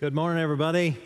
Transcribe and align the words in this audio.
Good 0.00 0.14
morning, 0.14 0.40
everybody. 0.40 0.96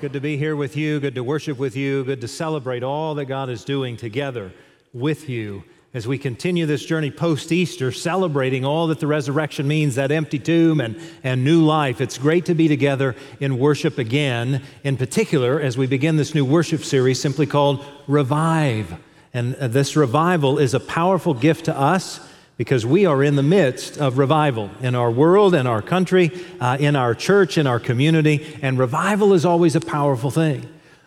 Good 0.00 0.14
to 0.14 0.20
be 0.20 0.38
here 0.38 0.56
with 0.56 0.78
you. 0.78 0.98
Good 0.98 1.14
to 1.16 1.22
worship 1.22 1.58
with 1.58 1.76
you. 1.76 2.04
Good 2.04 2.22
to 2.22 2.28
celebrate 2.28 2.82
all 2.82 3.14
that 3.16 3.26
God 3.26 3.50
is 3.50 3.66
doing 3.66 3.98
together 3.98 4.50
with 4.94 5.28
you 5.28 5.62
as 5.92 6.08
we 6.08 6.16
continue 6.16 6.64
this 6.64 6.86
journey 6.86 7.10
post 7.10 7.52
Easter, 7.52 7.92
celebrating 7.92 8.64
all 8.64 8.86
that 8.86 8.98
the 8.98 9.06
resurrection 9.06 9.68
means 9.68 9.96
that 9.96 10.10
empty 10.10 10.38
tomb 10.38 10.80
and, 10.80 10.98
and 11.22 11.44
new 11.44 11.62
life. 11.62 12.00
It's 12.00 12.16
great 12.16 12.46
to 12.46 12.54
be 12.54 12.66
together 12.66 13.14
in 13.40 13.58
worship 13.58 13.98
again, 13.98 14.62
in 14.82 14.96
particular, 14.96 15.60
as 15.60 15.76
we 15.76 15.86
begin 15.86 16.16
this 16.16 16.34
new 16.34 16.46
worship 16.46 16.82
series 16.82 17.20
simply 17.20 17.44
called 17.44 17.84
Revive. 18.06 18.94
And 19.34 19.54
uh, 19.56 19.68
this 19.68 19.96
revival 19.96 20.58
is 20.58 20.72
a 20.72 20.80
powerful 20.80 21.34
gift 21.34 21.66
to 21.66 21.78
us 21.78 22.26
because 22.56 22.86
we 22.86 23.04
are 23.04 23.22
in 23.22 23.36
the 23.36 23.42
midst 23.42 23.98
of 23.98 24.18
revival 24.18 24.70
in 24.80 24.94
our 24.94 25.10
world, 25.10 25.54
in 25.54 25.66
our 25.66 25.82
country, 25.82 26.30
uh, 26.60 26.76
in 26.80 26.96
our 26.96 27.14
church, 27.14 27.58
in 27.58 27.66
our 27.66 27.78
community, 27.78 28.58
and 28.62 28.78
revival 28.78 29.34
is 29.34 29.44
always 29.44 29.76
a 29.76 29.80
powerful 29.80 30.30
thing. 30.30 30.66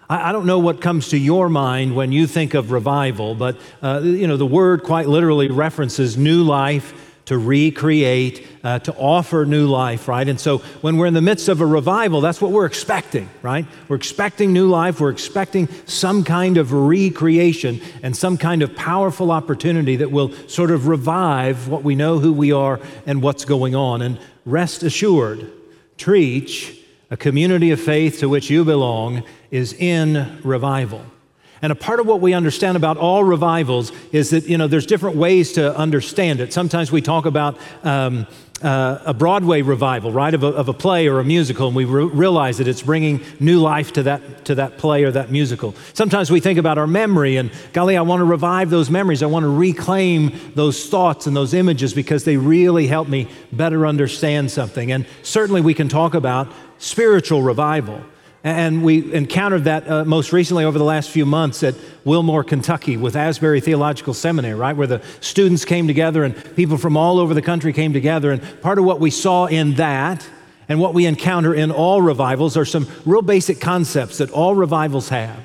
I, 0.09 0.30
I 0.30 0.31
don't 0.31 0.45
know 0.45 0.59
what 0.59 0.81
comes 0.81 1.09
to 1.09 1.17
your 1.17 1.49
mind 1.49 1.95
when 1.95 2.12
you 2.12 2.27
think 2.27 2.54
of 2.54 2.71
revival, 2.71 3.35
but 3.35 3.57
uh, 3.81 4.02
you 4.04 4.27
know 4.27 4.38
the 4.38 4.45
word 4.45 4.84
quite 4.84 5.07
literally 5.07 5.49
references 5.49 6.17
new 6.17 6.43
life 6.43 7.09
to 7.29 7.38
recreate, 7.38 8.43
uh, 8.63 8.79
to 8.79 8.91
offer 8.95 9.45
new 9.45 9.67
life, 9.67 10.07
right? 10.07 10.27
And 10.27 10.39
so 10.39 10.57
when 10.81 10.97
we're 10.97 11.05
in 11.05 11.13
the 11.13 11.21
midst 11.21 11.47
of 11.47 11.61
a 11.61 11.65
revival, 11.65 12.21
that's 12.21 12.41
what 12.41 12.49
we're 12.51 12.65
expecting, 12.65 13.29
right? 13.43 13.67
We're 13.87 13.97
expecting 13.97 14.51
new 14.51 14.67
life, 14.67 14.99
we're 14.99 15.11
expecting 15.11 15.70
some 15.85 16.23
kind 16.23 16.57
of 16.57 16.73
recreation 16.73 17.81
and 18.01 18.17
some 18.17 18.35
kind 18.35 18.63
of 18.63 18.75
powerful 18.75 19.29
opportunity 19.29 19.95
that 19.97 20.09
will 20.09 20.31
sort 20.47 20.71
of 20.71 20.87
revive 20.87 21.67
what 21.67 21.84
we 21.84 21.93
know 21.93 22.17
who 22.17 22.34
we 22.34 22.51
are 22.51 22.79
and 23.05 23.21
what's 23.21 23.45
going 23.45 23.75
on. 23.75 24.01
And 24.01 24.17
rest 24.43 24.81
assured, 24.81 25.51
Trietsch, 25.99 26.79
a 27.11 27.17
community 27.17 27.70
of 27.70 27.79
faith 27.79 28.17
to 28.21 28.27
which 28.27 28.49
you 28.49 28.65
belong, 28.65 29.21
is 29.51 29.73
in 29.73 30.41
revival. 30.41 31.05
And 31.62 31.71
a 31.71 31.76
part 31.76 31.99
of 31.99 32.07
what 32.07 32.21
we 32.21 32.34
understand 32.34 32.77
about 32.77 32.98
all 32.98 33.24
revivals 33.24 33.91
is 34.12 34.29
that, 34.29 34.48
you 34.48 34.57
know, 34.57 34.68
there's 34.68 34.85
different 34.85 35.18
ways 35.18 35.54
to 35.54 35.76
understand 35.76 36.40
it. 36.40 36.54
Sometimes 36.54 36.91
we 36.91 37.01
talk 37.01 37.26
about 37.26 37.57
um, 37.84 38.27
uh, 38.62 38.99
a 39.05 39.13
Broadway 39.13 39.62
revival, 39.62 40.12
right, 40.12 40.34
of 40.34 40.43
a, 40.43 40.48
of 40.48 40.68
a, 40.68 40.74
play 40.74 41.07
or 41.07 41.20
a 41.20 41.24
musical, 41.24 41.68
and 41.68 41.76
we 41.76 41.85
re- 41.85 42.04
realize 42.04 42.57
that 42.57 42.68
it's 42.68 42.82
bringing 42.82 43.21
new 43.40 43.60
life 43.60 43.93
to 43.93 44.04
that, 44.04 44.46
to 44.46 44.55
that 44.55 44.77
play 44.77 45.04
or 45.04 45.12
that 45.12 45.32
musical. 45.32 45.74
Sometimes 45.93 46.29
we 46.29 46.40
think 46.40 46.60
about 46.60 46.77
our 46.77 46.88
memory, 46.88 47.38
and 47.38 47.51
golly, 47.73 47.96
I 47.96 48.01
want 48.01 48.20
to 48.20 48.26
revive 48.26 48.70
those 48.70 48.90
memories. 48.90 49.23
I 49.23 49.27
want 49.27 49.44
to 49.44 49.49
reclaim 49.49 50.38
those 50.55 50.88
thoughts 50.88 51.27
and 51.27 51.35
those 51.35 51.54
images 51.54 51.94
because 51.94 52.26
they 52.26 52.38
really 52.38 52.88
help 52.88 53.07
me 53.07 53.27
better 53.51 53.88
understand 53.88 54.51
something. 54.51 54.91
And 54.91 55.05
certainly 55.23 55.62
we 55.62 55.73
can 55.73 55.88
talk 55.88 56.13
about 56.13 56.51
spiritual 56.79 57.41
revival. 57.41 58.01
And 58.43 58.84
we 58.84 59.13
encountered 59.13 59.65
that 59.65 59.90
uh, 59.90 60.05
most 60.05 60.32
recently 60.32 60.63
over 60.63 60.77
the 60.77 60.85
last 60.85 61.09
few 61.09 61.26
months 61.26 61.62
at 61.62 61.76
Wilmore, 62.05 62.43
Kentucky, 62.43 62.95
with 62.95 63.18
Asbury 63.18 63.59
Theological 63.59 64.13
Seminary, 64.13 64.56
right, 64.56 64.75
where 64.75 64.88
the 64.88 65.01
students 65.19 65.66
came 65.66 65.88
together 65.88 66.23
and 66.23 66.56
people 66.56 66.78
from 66.78 66.95
all 66.95 67.19
over 67.19 67.34
the 67.34 67.41
country 67.41 67.73
came 67.73 67.91
together. 67.91 68.31
And 68.31 68.62
part 68.62 68.79
of 68.79 68.85
what 68.85 69.01
we 69.01 69.12
saw 69.12 69.47
in 69.47 69.75
that 69.75 70.25
and 70.69 70.79
what 70.79 70.94
we 70.94 71.06
encounter 71.06 71.53
in 71.53 71.69
all 71.69 72.01
revivals 72.01 72.56
are 72.56 72.63
some 72.63 72.88
real 73.06 73.22
basic 73.22 73.59
concepts 73.59 74.19
that 74.19 74.31
all 74.31 74.56
revivals 74.56 75.09
have. 75.09 75.40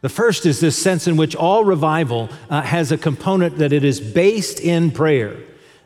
The 0.00 0.08
first 0.08 0.46
is 0.46 0.58
this 0.58 0.80
sense 0.80 1.06
in 1.06 1.16
which 1.16 1.36
all 1.36 1.64
revival 1.64 2.30
uh, 2.48 2.62
has 2.62 2.92
a 2.92 2.98
component 2.98 3.58
that 3.58 3.72
it 3.72 3.84
is 3.84 4.00
based 4.00 4.58
in 4.58 4.90
prayer 4.90 5.36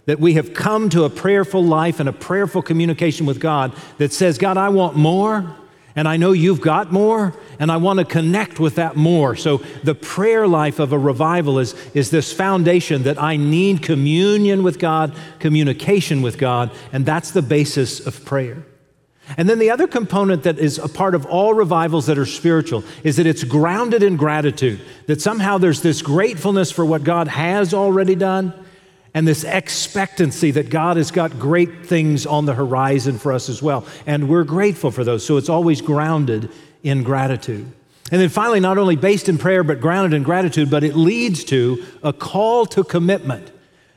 that 0.06 0.20
we 0.20 0.34
have 0.34 0.54
come 0.54 0.88
to 0.90 1.02
a 1.02 1.10
prayerful 1.10 1.62
life 1.62 1.98
and 1.98 2.08
a 2.08 2.12
prayerful 2.12 2.62
communication 2.62 3.26
with 3.26 3.40
God 3.40 3.74
that 3.98 4.12
says, 4.12 4.38
God, 4.38 4.56
I 4.56 4.68
want 4.68 4.96
more 4.96 5.56
and 5.96 6.06
I 6.06 6.18
know 6.18 6.32
you've 6.32 6.60
got 6.60 6.92
more, 6.92 7.34
and 7.58 7.72
I 7.72 7.78
want 7.78 7.98
to 7.98 8.04
connect 8.04 8.60
with 8.60 8.74
that 8.74 8.96
more. 8.96 9.34
So, 9.34 9.62
the 9.82 9.94
prayer 9.94 10.46
life 10.46 10.78
of 10.78 10.92
a 10.92 10.98
revival 10.98 11.58
is, 11.58 11.74
is 11.94 12.10
this 12.10 12.32
foundation 12.32 13.04
that 13.04 13.20
I 13.20 13.36
need 13.36 13.82
communion 13.82 14.62
with 14.62 14.78
God, 14.78 15.16
communication 15.38 16.20
with 16.20 16.36
God, 16.36 16.70
and 16.92 17.06
that's 17.06 17.30
the 17.30 17.42
basis 17.42 18.06
of 18.06 18.24
prayer. 18.26 18.64
And 19.36 19.48
then 19.48 19.58
the 19.58 19.70
other 19.70 19.88
component 19.88 20.44
that 20.44 20.58
is 20.58 20.78
a 20.78 20.88
part 20.88 21.14
of 21.14 21.26
all 21.26 21.52
revivals 21.52 22.06
that 22.06 22.18
are 22.18 22.26
spiritual 22.26 22.84
is 23.02 23.16
that 23.16 23.26
it's 23.26 23.42
grounded 23.42 24.02
in 24.02 24.16
gratitude, 24.16 24.80
that 25.06 25.20
somehow 25.20 25.58
there's 25.58 25.82
this 25.82 26.00
gratefulness 26.00 26.70
for 26.70 26.84
what 26.84 27.02
God 27.02 27.26
has 27.26 27.74
already 27.74 28.14
done 28.14 28.52
and 29.16 29.26
this 29.26 29.44
expectancy 29.44 30.50
that 30.50 30.68
God 30.68 30.98
has 30.98 31.10
got 31.10 31.38
great 31.38 31.86
things 31.86 32.26
on 32.26 32.44
the 32.44 32.52
horizon 32.52 33.16
for 33.16 33.32
us 33.32 33.48
as 33.48 33.62
well. 33.62 33.86
And 34.04 34.28
we're 34.28 34.44
grateful 34.44 34.90
for 34.90 35.04
those. 35.04 35.24
So 35.24 35.38
it's 35.38 35.48
always 35.48 35.80
grounded 35.80 36.50
in 36.82 37.02
gratitude. 37.02 37.72
And 38.12 38.20
then 38.20 38.28
finally, 38.28 38.60
not 38.60 38.76
only 38.76 38.94
based 38.94 39.30
in 39.30 39.38
prayer, 39.38 39.64
but 39.64 39.80
grounded 39.80 40.14
in 40.14 40.22
gratitude, 40.22 40.70
but 40.70 40.84
it 40.84 40.94
leads 40.94 41.44
to 41.44 41.82
a 42.02 42.12
call 42.12 42.66
to 42.66 42.84
commitment. 42.84 43.50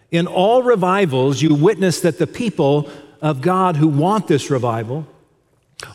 In 0.10 0.26
all 0.26 0.64
revivals, 0.64 1.42
you 1.42 1.54
witness 1.54 2.00
that 2.00 2.18
the 2.18 2.26
people 2.26 2.90
of 3.22 3.42
God 3.42 3.76
who 3.76 3.90
want 3.90 4.28
this 4.28 4.50
revival 4.50 5.06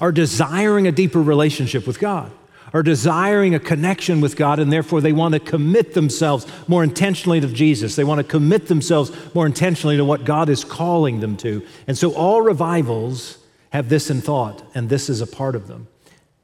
are 0.02 0.12
desiring 0.12 0.86
a 0.86 0.92
deeper 0.92 1.22
relationship 1.22 1.86
with 1.86 1.98
God 1.98 2.30
are 2.74 2.82
desiring 2.82 3.54
a 3.54 3.60
connection 3.60 4.20
with 4.20 4.36
God, 4.36 4.58
and 4.58 4.70
therefore 4.70 5.00
they 5.00 5.12
want 5.12 5.32
to 5.32 5.40
commit 5.40 5.94
themselves 5.94 6.46
more 6.68 6.82
intentionally 6.82 7.40
to 7.40 7.46
Jesus. 7.46 7.94
They 7.94 8.04
want 8.04 8.18
to 8.18 8.24
commit 8.24 8.66
themselves 8.66 9.12
more 9.32 9.46
intentionally 9.46 9.96
to 9.96 10.04
what 10.04 10.24
God 10.24 10.48
is 10.48 10.64
calling 10.64 11.20
them 11.20 11.36
to. 11.38 11.64
And 11.86 11.96
so 11.96 12.12
all 12.12 12.42
revivals 12.42 13.38
have 13.70 13.88
this 13.88 14.10
in 14.10 14.20
thought, 14.20 14.62
and 14.74 14.88
this 14.88 15.08
is 15.08 15.20
a 15.20 15.26
part 15.26 15.54
of 15.54 15.68
them. 15.68 15.86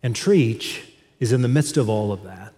And 0.02 0.14
Trietsch 0.14 0.80
is 1.18 1.32
in 1.32 1.42
the 1.42 1.48
midst 1.48 1.76
of 1.76 1.88
all 1.88 2.12
of 2.12 2.22
that. 2.22 2.54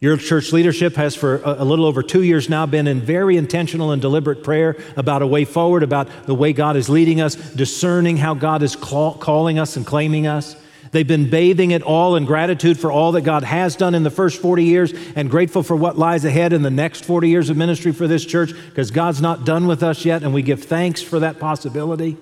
Your 0.00 0.16
church 0.16 0.52
leadership 0.52 0.94
has, 0.94 1.14
for 1.14 1.42
a 1.44 1.64
little 1.64 1.84
over 1.84 2.02
two 2.02 2.22
years 2.22 2.48
now, 2.48 2.64
been 2.64 2.86
in 2.86 3.02
very 3.02 3.36
intentional 3.36 3.90
and 3.90 4.00
deliberate 4.00 4.42
prayer 4.42 4.76
about 4.96 5.20
a 5.20 5.26
way 5.26 5.44
forward, 5.44 5.82
about 5.82 6.08
the 6.26 6.34
way 6.34 6.54
God 6.54 6.76
is 6.76 6.88
leading 6.88 7.20
us, 7.20 7.34
discerning 7.34 8.16
how 8.16 8.32
God 8.32 8.62
is 8.62 8.76
call, 8.76 9.14
calling 9.14 9.58
us 9.58 9.76
and 9.76 9.84
claiming 9.84 10.26
us. 10.26 10.56
They've 10.92 11.06
been 11.06 11.30
bathing 11.30 11.70
it 11.70 11.82
all 11.82 12.16
in 12.16 12.24
gratitude 12.24 12.78
for 12.78 12.90
all 12.90 13.12
that 13.12 13.20
God 13.20 13.44
has 13.44 13.76
done 13.76 13.94
in 13.94 14.02
the 14.02 14.10
first 14.10 14.40
40 14.40 14.64
years 14.64 14.92
and 15.14 15.30
grateful 15.30 15.62
for 15.62 15.76
what 15.76 15.96
lies 15.96 16.24
ahead 16.24 16.52
in 16.52 16.62
the 16.62 16.70
next 16.70 17.04
40 17.04 17.28
years 17.28 17.48
of 17.48 17.56
ministry 17.56 17.92
for 17.92 18.08
this 18.08 18.24
church 18.24 18.52
because 18.52 18.90
God's 18.90 19.22
not 19.22 19.44
done 19.44 19.68
with 19.68 19.84
us 19.84 20.04
yet, 20.04 20.24
and 20.24 20.34
we 20.34 20.42
give 20.42 20.64
thanks 20.64 21.00
for 21.00 21.20
that 21.20 21.38
possibility. 21.38 22.16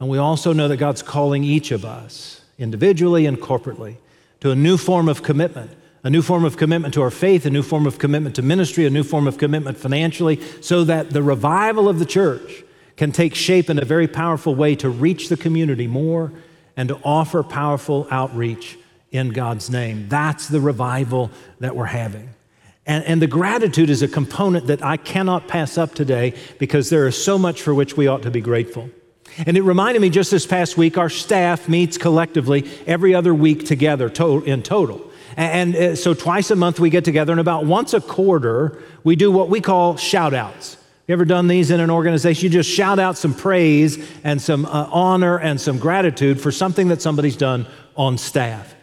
And 0.00 0.08
we 0.08 0.18
also 0.18 0.52
know 0.52 0.68
that 0.68 0.76
God's 0.76 1.02
calling 1.02 1.44
each 1.44 1.70
of 1.70 1.84
us, 1.84 2.42
individually 2.58 3.24
and 3.24 3.38
corporately, 3.38 3.96
to 4.40 4.50
a 4.50 4.54
new 4.54 4.76
form 4.76 5.08
of 5.08 5.22
commitment. 5.22 5.70
A 6.04 6.10
new 6.10 6.22
form 6.22 6.44
of 6.44 6.56
commitment 6.56 6.94
to 6.94 7.02
our 7.02 7.10
faith, 7.10 7.44
a 7.44 7.50
new 7.50 7.62
form 7.62 7.84
of 7.84 7.98
commitment 7.98 8.36
to 8.36 8.42
ministry, 8.42 8.86
a 8.86 8.90
new 8.90 9.02
form 9.02 9.26
of 9.26 9.36
commitment 9.36 9.76
financially, 9.76 10.40
so 10.60 10.84
that 10.84 11.10
the 11.10 11.22
revival 11.22 11.88
of 11.88 11.98
the 11.98 12.06
church 12.06 12.62
can 12.96 13.10
take 13.10 13.34
shape 13.34 13.68
in 13.68 13.78
a 13.78 13.84
very 13.84 14.06
powerful 14.06 14.54
way 14.54 14.76
to 14.76 14.88
reach 14.88 15.28
the 15.28 15.36
community 15.36 15.88
more 15.88 16.32
and 16.78 16.88
to 16.88 16.98
offer 17.02 17.42
powerful 17.42 18.06
outreach 18.08 18.78
in 19.10 19.30
God's 19.30 19.68
name. 19.68 20.08
That's 20.08 20.46
the 20.46 20.60
revival 20.60 21.30
that 21.58 21.74
we're 21.74 21.86
having. 21.86 22.30
And, 22.86 23.04
and, 23.04 23.20
the 23.20 23.26
gratitude 23.26 23.90
is 23.90 24.00
a 24.00 24.08
component 24.08 24.68
that 24.68 24.82
I 24.82 24.96
cannot 24.96 25.48
pass 25.48 25.76
up 25.76 25.94
today 25.94 26.34
because 26.58 26.88
there 26.88 27.06
is 27.06 27.22
so 27.22 27.36
much 27.36 27.60
for 27.60 27.74
which 27.74 27.96
we 27.96 28.06
ought 28.06 28.22
to 28.22 28.30
be 28.30 28.40
grateful. 28.40 28.88
And 29.44 29.58
it 29.58 29.62
reminded 29.62 30.00
me 30.00 30.08
just 30.08 30.30
this 30.30 30.46
past 30.46 30.78
week, 30.78 30.96
our 30.96 31.10
staff 31.10 31.68
meets 31.68 31.98
collectively 31.98 32.70
every 32.86 33.14
other 33.14 33.34
week 33.34 33.66
together 33.66 34.08
to, 34.10 34.42
in 34.44 34.62
total. 34.62 35.02
And, 35.36 35.74
and 35.74 35.92
uh, 35.92 35.96
so 35.96 36.14
twice 36.14 36.50
a 36.50 36.56
month 36.56 36.80
we 36.80 36.90
get 36.90 37.04
together, 37.04 37.32
and 37.32 37.40
about 37.40 37.66
once 37.66 37.92
a 37.92 38.00
quarter 38.00 38.82
we 39.04 39.16
do 39.16 39.30
what 39.32 39.50
we 39.50 39.60
call 39.60 39.96
shout 39.96 40.32
outs. 40.32 40.76
You 41.08 41.14
ever 41.14 41.24
done 41.24 41.48
these 41.48 41.70
in 41.70 41.80
an 41.80 41.90
organization? 41.90 42.44
You 42.44 42.50
just 42.50 42.68
shout 42.68 42.98
out 42.98 43.16
some 43.16 43.32
praise 43.32 44.06
and 44.24 44.40
some 44.42 44.66
uh, 44.66 44.90
honor 44.92 45.38
and 45.38 45.58
some 45.58 45.78
gratitude 45.78 46.38
for 46.38 46.52
something 46.52 46.88
that 46.88 47.00
somebody's 47.00 47.36
done 47.36 47.66
on 47.96 48.18
staff. 48.18 48.74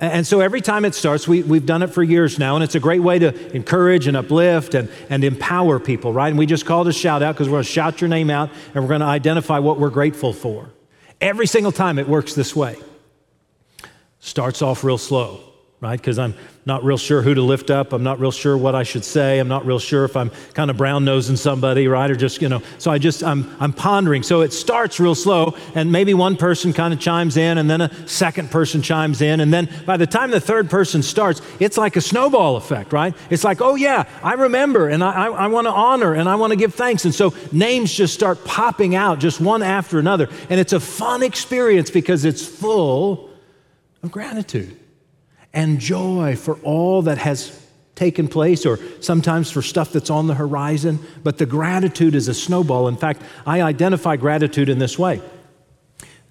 And 0.00 0.26
so 0.26 0.40
every 0.40 0.60
time 0.60 0.84
it 0.84 0.96
starts, 0.96 1.28
we, 1.28 1.44
we've 1.44 1.66
done 1.66 1.82
it 1.84 1.90
for 1.90 2.02
years 2.02 2.36
now, 2.36 2.56
and 2.56 2.64
it's 2.64 2.74
a 2.74 2.80
great 2.80 3.00
way 3.00 3.20
to 3.20 3.54
encourage 3.54 4.08
and 4.08 4.16
uplift 4.16 4.74
and, 4.74 4.90
and 5.08 5.22
empower 5.22 5.78
people, 5.78 6.12
right? 6.12 6.28
And 6.28 6.38
we 6.38 6.46
just 6.46 6.66
call 6.66 6.82
it 6.82 6.88
a 6.88 6.92
shout 6.92 7.22
out 7.22 7.36
because 7.36 7.48
we're 7.48 7.54
going 7.54 7.64
to 7.64 7.70
shout 7.70 8.00
your 8.00 8.08
name 8.08 8.28
out 8.28 8.50
and 8.74 8.82
we're 8.82 8.88
going 8.88 9.00
to 9.00 9.06
identify 9.06 9.60
what 9.60 9.78
we're 9.78 9.90
grateful 9.90 10.32
for. 10.32 10.70
Every 11.20 11.46
single 11.46 11.72
time 11.72 12.00
it 12.00 12.08
works 12.08 12.34
this 12.34 12.56
way. 12.56 12.76
Starts 14.18 14.62
off 14.62 14.82
real 14.82 14.98
slow. 14.98 15.47
Right? 15.80 15.98
Because 15.98 16.18
I'm 16.18 16.34
not 16.66 16.82
real 16.82 16.98
sure 16.98 17.22
who 17.22 17.34
to 17.34 17.42
lift 17.42 17.70
up. 17.70 17.92
I'm 17.92 18.02
not 18.02 18.18
real 18.18 18.32
sure 18.32 18.58
what 18.58 18.74
I 18.74 18.82
should 18.82 19.04
say. 19.04 19.38
I'm 19.38 19.46
not 19.46 19.64
real 19.64 19.78
sure 19.78 20.04
if 20.04 20.16
I'm 20.16 20.30
kind 20.52 20.70
of 20.70 20.76
brown 20.76 21.04
nosing 21.04 21.36
somebody, 21.36 21.86
right? 21.86 22.10
Or 22.10 22.16
just, 22.16 22.42
you 22.42 22.48
know, 22.48 22.62
so 22.78 22.90
I 22.90 22.98
just, 22.98 23.22
I'm, 23.22 23.54
I'm 23.60 23.72
pondering. 23.72 24.24
So 24.24 24.40
it 24.40 24.52
starts 24.52 24.98
real 24.98 25.14
slow, 25.14 25.54
and 25.76 25.92
maybe 25.92 26.14
one 26.14 26.36
person 26.36 26.72
kind 26.72 26.92
of 26.92 26.98
chimes 26.98 27.36
in, 27.36 27.58
and 27.58 27.70
then 27.70 27.80
a 27.80 28.08
second 28.08 28.50
person 28.50 28.82
chimes 28.82 29.22
in. 29.22 29.38
And 29.38 29.54
then 29.54 29.68
by 29.86 29.96
the 29.96 30.06
time 30.06 30.32
the 30.32 30.40
third 30.40 30.68
person 30.68 31.00
starts, 31.00 31.40
it's 31.60 31.78
like 31.78 31.94
a 31.94 32.00
snowball 32.00 32.56
effect, 32.56 32.92
right? 32.92 33.14
It's 33.30 33.44
like, 33.44 33.60
oh, 33.60 33.76
yeah, 33.76 34.04
I 34.24 34.34
remember, 34.34 34.88
and 34.88 35.04
I, 35.04 35.26
I, 35.26 35.26
I 35.28 35.46
want 35.46 35.68
to 35.68 35.72
honor, 35.72 36.12
and 36.12 36.28
I 36.28 36.34
want 36.34 36.50
to 36.50 36.56
give 36.56 36.74
thanks. 36.74 37.04
And 37.04 37.14
so 37.14 37.32
names 37.52 37.92
just 37.92 38.14
start 38.14 38.44
popping 38.44 38.96
out, 38.96 39.20
just 39.20 39.40
one 39.40 39.62
after 39.62 40.00
another. 40.00 40.28
And 40.50 40.58
it's 40.58 40.72
a 40.72 40.80
fun 40.80 41.22
experience 41.22 41.88
because 41.88 42.24
it's 42.24 42.44
full 42.44 43.30
of 44.02 44.10
gratitude 44.10 44.76
and 45.52 45.78
joy 45.80 46.36
for 46.36 46.56
all 46.62 47.02
that 47.02 47.18
has 47.18 47.66
taken 47.94 48.28
place 48.28 48.64
or 48.64 48.78
sometimes 49.00 49.50
for 49.50 49.60
stuff 49.60 49.92
that's 49.92 50.08
on 50.08 50.28
the 50.28 50.34
horizon. 50.34 51.00
But 51.24 51.38
the 51.38 51.46
gratitude 51.46 52.14
is 52.14 52.28
a 52.28 52.34
snowball. 52.34 52.86
In 52.86 52.96
fact, 52.96 53.22
I 53.44 53.60
identify 53.62 54.16
gratitude 54.16 54.68
in 54.68 54.78
this 54.78 54.98
way 54.98 55.20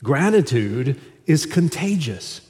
gratitude 0.04 1.00
is 1.26 1.46
contagious. 1.46 2.42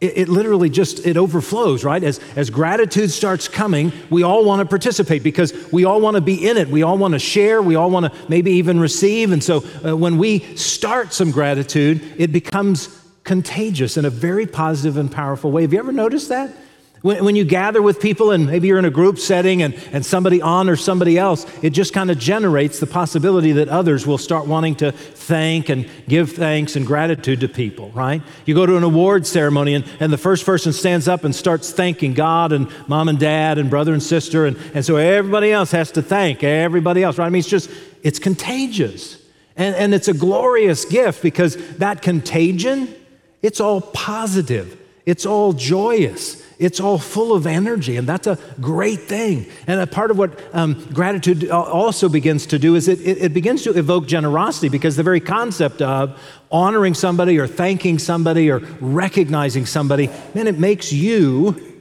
It, 0.00 0.18
it, 0.18 0.28
literally 0.28 0.68
just 0.68 1.06
it 1.06 1.16
overflows 1.16 1.82
right 1.82 2.02
as, 2.02 2.20
as 2.36 2.50
gratitude 2.50 3.10
starts 3.10 3.48
coming 3.48 3.92
we 4.10 4.22
all 4.22 4.44
want 4.44 4.60
to 4.60 4.66
participate 4.66 5.22
because 5.22 5.72
we 5.72 5.86
all 5.86 6.02
want 6.02 6.16
to 6.16 6.20
be 6.20 6.46
in 6.46 6.58
it 6.58 6.68
we 6.68 6.82
all 6.82 6.98
want 6.98 7.12
to 7.12 7.18
share 7.18 7.62
we 7.62 7.76
all 7.76 7.90
want 7.90 8.12
to 8.12 8.28
maybe 8.28 8.50
even 8.50 8.78
receive 8.78 9.32
and 9.32 9.42
so 9.42 9.64
uh, 9.82 9.96
when 9.96 10.18
we 10.18 10.40
start 10.54 11.14
some 11.14 11.30
gratitude 11.30 12.02
it 12.18 12.30
becomes 12.30 13.05
contagious 13.26 13.98
in 13.98 14.06
a 14.06 14.10
very 14.10 14.46
positive 14.46 14.96
and 14.96 15.12
powerful 15.12 15.50
way. 15.50 15.62
Have 15.62 15.72
you 15.72 15.78
ever 15.78 15.92
noticed 15.92 16.30
that? 16.30 16.50
When, 17.02 17.24
when 17.24 17.36
you 17.36 17.44
gather 17.44 17.82
with 17.82 18.00
people 18.00 18.30
and 18.30 18.46
maybe 18.46 18.68
you're 18.68 18.78
in 18.78 18.84
a 18.84 18.90
group 18.90 19.18
setting 19.18 19.62
and, 19.62 19.74
and 19.92 20.04
somebody 20.04 20.40
honors 20.40 20.82
somebody 20.82 21.18
else, 21.18 21.44
it 21.62 21.70
just 21.70 21.92
kind 21.92 22.10
of 22.10 22.18
generates 22.18 22.80
the 22.80 22.86
possibility 22.86 23.52
that 23.52 23.68
others 23.68 24.06
will 24.06 24.18
start 24.18 24.46
wanting 24.46 24.76
to 24.76 24.92
thank 24.92 25.68
and 25.68 25.88
give 26.08 26.32
thanks 26.32 26.74
and 26.74 26.86
gratitude 26.86 27.40
to 27.40 27.48
people, 27.48 27.90
right? 27.90 28.22
You 28.46 28.54
go 28.54 28.64
to 28.64 28.76
an 28.76 28.82
award 28.82 29.26
ceremony 29.26 29.74
and, 29.74 29.84
and 30.00 30.12
the 30.12 30.18
first 30.18 30.46
person 30.46 30.72
stands 30.72 31.06
up 31.06 31.24
and 31.24 31.34
starts 31.34 31.70
thanking 31.70 32.14
God 32.14 32.52
and 32.52 32.68
mom 32.88 33.08
and 33.08 33.18
dad 33.18 33.58
and 33.58 33.68
brother 33.68 33.92
and 33.92 34.02
sister. 34.02 34.46
And, 34.46 34.56
and 34.72 34.84
so 34.84 34.96
everybody 34.96 35.52
else 35.52 35.72
has 35.72 35.90
to 35.92 36.02
thank 36.02 36.42
everybody 36.42 37.02
else, 37.02 37.18
right? 37.18 37.26
I 37.26 37.30
mean, 37.30 37.40
it's 37.40 37.48
just, 37.48 37.70
it's 38.02 38.18
contagious. 38.18 39.22
And, 39.56 39.74
and 39.74 39.94
it's 39.94 40.08
a 40.08 40.14
glorious 40.14 40.84
gift 40.84 41.22
because 41.22 41.56
that 41.76 42.02
contagion, 42.02 42.94
it's 43.42 43.60
all 43.60 43.80
positive, 43.80 44.78
it's 45.04 45.26
all 45.26 45.52
joyous, 45.52 46.42
it's 46.58 46.80
all 46.80 46.98
full 46.98 47.34
of 47.34 47.46
energy, 47.46 47.96
and 47.96 48.08
that's 48.08 48.26
a 48.26 48.38
great 48.60 49.00
thing. 49.00 49.46
And 49.66 49.80
a 49.80 49.86
part 49.86 50.10
of 50.10 50.18
what 50.18 50.40
um, 50.54 50.86
gratitude 50.92 51.50
also 51.50 52.08
begins 52.08 52.46
to 52.46 52.58
do 52.58 52.74
is 52.74 52.88
it, 52.88 53.00
it, 53.00 53.18
it 53.18 53.34
begins 53.34 53.62
to 53.64 53.76
evoke 53.76 54.06
generosity 54.06 54.68
because 54.68 54.96
the 54.96 55.02
very 55.02 55.20
concept 55.20 55.82
of 55.82 56.20
honoring 56.50 56.94
somebody 56.94 57.38
or 57.38 57.46
thanking 57.46 57.98
somebody 57.98 58.50
or 58.50 58.60
recognizing 58.80 59.66
somebody, 59.66 60.08
man, 60.34 60.46
it 60.46 60.58
makes 60.58 60.92
you 60.92 61.76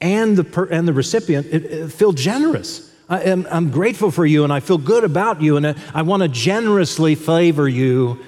and 0.00 0.36
the, 0.36 0.44
per, 0.44 0.66
and 0.66 0.86
the 0.86 0.92
recipient 0.92 1.46
it, 1.46 1.64
it 1.64 1.92
feel 1.92 2.12
generous. 2.12 2.92
I 3.08 3.22
am, 3.22 3.46
I'm 3.50 3.70
grateful 3.70 4.10
for 4.10 4.26
you 4.26 4.44
and 4.44 4.52
I 4.52 4.60
feel 4.60 4.78
good 4.78 5.04
about 5.04 5.40
you 5.40 5.56
and 5.56 5.66
I 5.94 6.02
want 6.02 6.22
to 6.22 6.28
generously 6.28 7.14
favor 7.14 7.68
you 7.68 8.18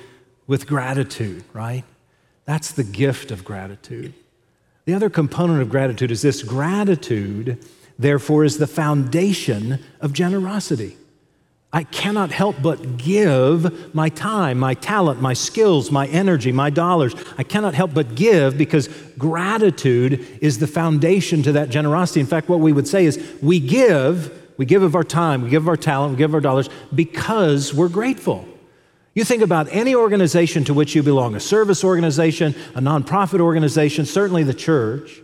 with 0.46 0.66
gratitude, 0.66 1.44
right? 1.52 1.84
That's 2.48 2.72
the 2.72 2.82
gift 2.82 3.30
of 3.30 3.44
gratitude. 3.44 4.14
The 4.86 4.94
other 4.94 5.10
component 5.10 5.60
of 5.60 5.68
gratitude 5.68 6.10
is 6.10 6.22
this 6.22 6.42
gratitude, 6.42 7.62
therefore, 7.98 8.42
is 8.42 8.56
the 8.56 8.66
foundation 8.66 9.84
of 10.00 10.14
generosity. 10.14 10.96
I 11.74 11.84
cannot 11.84 12.30
help 12.30 12.56
but 12.62 12.96
give 12.96 13.94
my 13.94 14.08
time, 14.08 14.58
my 14.58 14.72
talent, 14.72 15.20
my 15.20 15.34
skills, 15.34 15.90
my 15.90 16.06
energy, 16.06 16.50
my 16.50 16.70
dollars. 16.70 17.14
I 17.36 17.42
cannot 17.42 17.74
help 17.74 17.92
but 17.92 18.14
give 18.14 18.56
because 18.56 18.88
gratitude 19.18 20.26
is 20.40 20.58
the 20.58 20.66
foundation 20.66 21.42
to 21.42 21.52
that 21.52 21.68
generosity. 21.68 22.20
In 22.20 22.26
fact, 22.26 22.48
what 22.48 22.60
we 22.60 22.72
would 22.72 22.88
say 22.88 23.04
is 23.04 23.22
we 23.42 23.60
give, 23.60 24.32
we 24.56 24.64
give 24.64 24.82
of 24.82 24.94
our 24.94 25.04
time, 25.04 25.42
we 25.42 25.50
give 25.50 25.64
of 25.64 25.68
our 25.68 25.76
talent, 25.76 26.12
we 26.12 26.16
give 26.16 26.30
of 26.30 26.36
our 26.36 26.40
dollars 26.40 26.70
because 26.94 27.74
we're 27.74 27.90
grateful. 27.90 28.48
You 29.18 29.24
think 29.24 29.42
about 29.42 29.66
any 29.72 29.96
organization 29.96 30.62
to 30.66 30.74
which 30.74 30.94
you 30.94 31.02
belong, 31.02 31.34
a 31.34 31.40
service 31.40 31.82
organization, 31.82 32.54
a 32.76 32.80
nonprofit 32.80 33.40
organization, 33.40 34.06
certainly 34.06 34.44
the 34.44 34.54
church. 34.54 35.20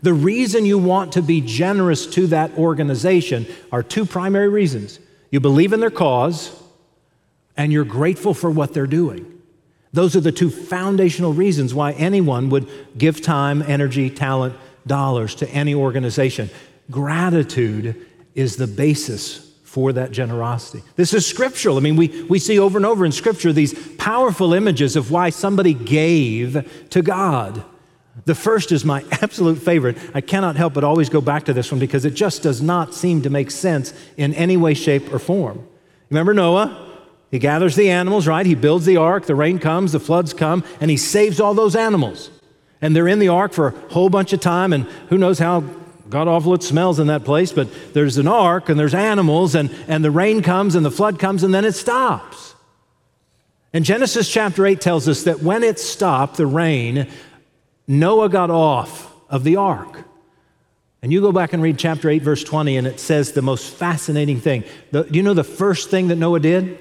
The 0.00 0.14
reason 0.14 0.64
you 0.64 0.78
want 0.78 1.14
to 1.14 1.22
be 1.22 1.40
generous 1.40 2.06
to 2.14 2.28
that 2.28 2.56
organization 2.56 3.48
are 3.72 3.82
two 3.82 4.06
primary 4.06 4.48
reasons. 4.48 5.00
You 5.32 5.40
believe 5.40 5.72
in 5.72 5.80
their 5.80 5.90
cause, 5.90 6.56
and 7.56 7.72
you're 7.72 7.84
grateful 7.84 8.32
for 8.32 8.48
what 8.48 8.74
they're 8.74 8.86
doing. 8.86 9.26
Those 9.92 10.14
are 10.14 10.20
the 10.20 10.30
two 10.30 10.48
foundational 10.48 11.32
reasons 11.32 11.74
why 11.74 11.94
anyone 11.94 12.48
would 12.50 12.70
give 12.96 13.22
time, 13.22 13.60
energy, 13.60 14.08
talent, 14.08 14.54
dollars 14.86 15.34
to 15.34 15.48
any 15.48 15.74
organization. 15.74 16.48
Gratitude 16.92 18.06
is 18.36 18.54
the 18.54 18.68
basis 18.68 19.51
for 19.72 19.90
that 19.90 20.10
generosity. 20.10 20.82
This 20.96 21.14
is 21.14 21.24
scriptural. 21.24 21.78
I 21.78 21.80
mean, 21.80 21.96
we, 21.96 22.24
we 22.24 22.38
see 22.38 22.58
over 22.58 22.76
and 22.76 22.84
over 22.84 23.06
in 23.06 23.10
scripture 23.10 23.54
these 23.54 23.72
powerful 23.96 24.52
images 24.52 24.96
of 24.96 25.10
why 25.10 25.30
somebody 25.30 25.72
gave 25.72 26.86
to 26.90 27.00
God. 27.00 27.64
The 28.26 28.34
first 28.34 28.70
is 28.70 28.84
my 28.84 29.02
absolute 29.22 29.56
favorite. 29.56 29.96
I 30.12 30.20
cannot 30.20 30.56
help 30.56 30.74
but 30.74 30.84
always 30.84 31.08
go 31.08 31.22
back 31.22 31.46
to 31.46 31.54
this 31.54 31.72
one 31.72 31.78
because 31.78 32.04
it 32.04 32.10
just 32.10 32.42
does 32.42 32.60
not 32.60 32.92
seem 32.92 33.22
to 33.22 33.30
make 33.30 33.50
sense 33.50 33.94
in 34.18 34.34
any 34.34 34.58
way, 34.58 34.74
shape, 34.74 35.10
or 35.10 35.18
form. 35.18 35.66
Remember 36.10 36.34
Noah? 36.34 36.90
He 37.30 37.38
gathers 37.38 37.74
the 37.74 37.88
animals, 37.88 38.26
right? 38.26 38.44
He 38.44 38.54
builds 38.54 38.84
the 38.84 38.98
ark, 38.98 39.24
the 39.24 39.34
rain 39.34 39.58
comes, 39.58 39.92
the 39.92 40.00
floods 40.00 40.34
come, 40.34 40.64
and 40.82 40.90
he 40.90 40.98
saves 40.98 41.40
all 41.40 41.54
those 41.54 41.74
animals. 41.74 42.28
And 42.82 42.94
they're 42.94 43.08
in 43.08 43.20
the 43.20 43.28
ark 43.28 43.54
for 43.54 43.68
a 43.68 43.92
whole 43.94 44.10
bunch 44.10 44.34
of 44.34 44.40
time, 44.40 44.74
and 44.74 44.84
who 45.08 45.16
knows 45.16 45.38
how 45.38 45.64
God 46.12 46.28
awful 46.28 46.52
it 46.52 46.62
smells 46.62 46.98
in 46.98 47.06
that 47.06 47.24
place, 47.24 47.52
but 47.52 47.68
there's 47.94 48.18
an 48.18 48.28
ark 48.28 48.68
and 48.68 48.78
there's 48.78 48.92
animals, 48.92 49.54
and, 49.54 49.74
and 49.88 50.04
the 50.04 50.10
rain 50.10 50.42
comes 50.42 50.74
and 50.74 50.84
the 50.84 50.90
flood 50.90 51.18
comes, 51.18 51.42
and 51.42 51.54
then 51.54 51.64
it 51.64 51.72
stops. 51.72 52.54
And 53.72 53.82
Genesis 53.82 54.30
chapter 54.30 54.66
8 54.66 54.78
tells 54.78 55.08
us 55.08 55.22
that 55.22 55.42
when 55.42 55.62
it 55.62 55.78
stopped, 55.78 56.36
the 56.36 56.46
rain, 56.46 57.08
Noah 57.88 58.28
got 58.28 58.50
off 58.50 59.10
of 59.30 59.42
the 59.42 59.56
ark. 59.56 60.04
And 61.00 61.10
you 61.10 61.22
go 61.22 61.32
back 61.32 61.54
and 61.54 61.62
read 61.62 61.78
chapter 61.78 62.10
8, 62.10 62.20
verse 62.20 62.44
20, 62.44 62.76
and 62.76 62.86
it 62.86 63.00
says 63.00 63.32
the 63.32 63.40
most 63.40 63.72
fascinating 63.72 64.38
thing. 64.38 64.64
Do 64.92 65.06
you 65.10 65.22
know 65.22 65.32
the 65.32 65.42
first 65.42 65.88
thing 65.88 66.08
that 66.08 66.16
Noah 66.16 66.40
did? 66.40 66.78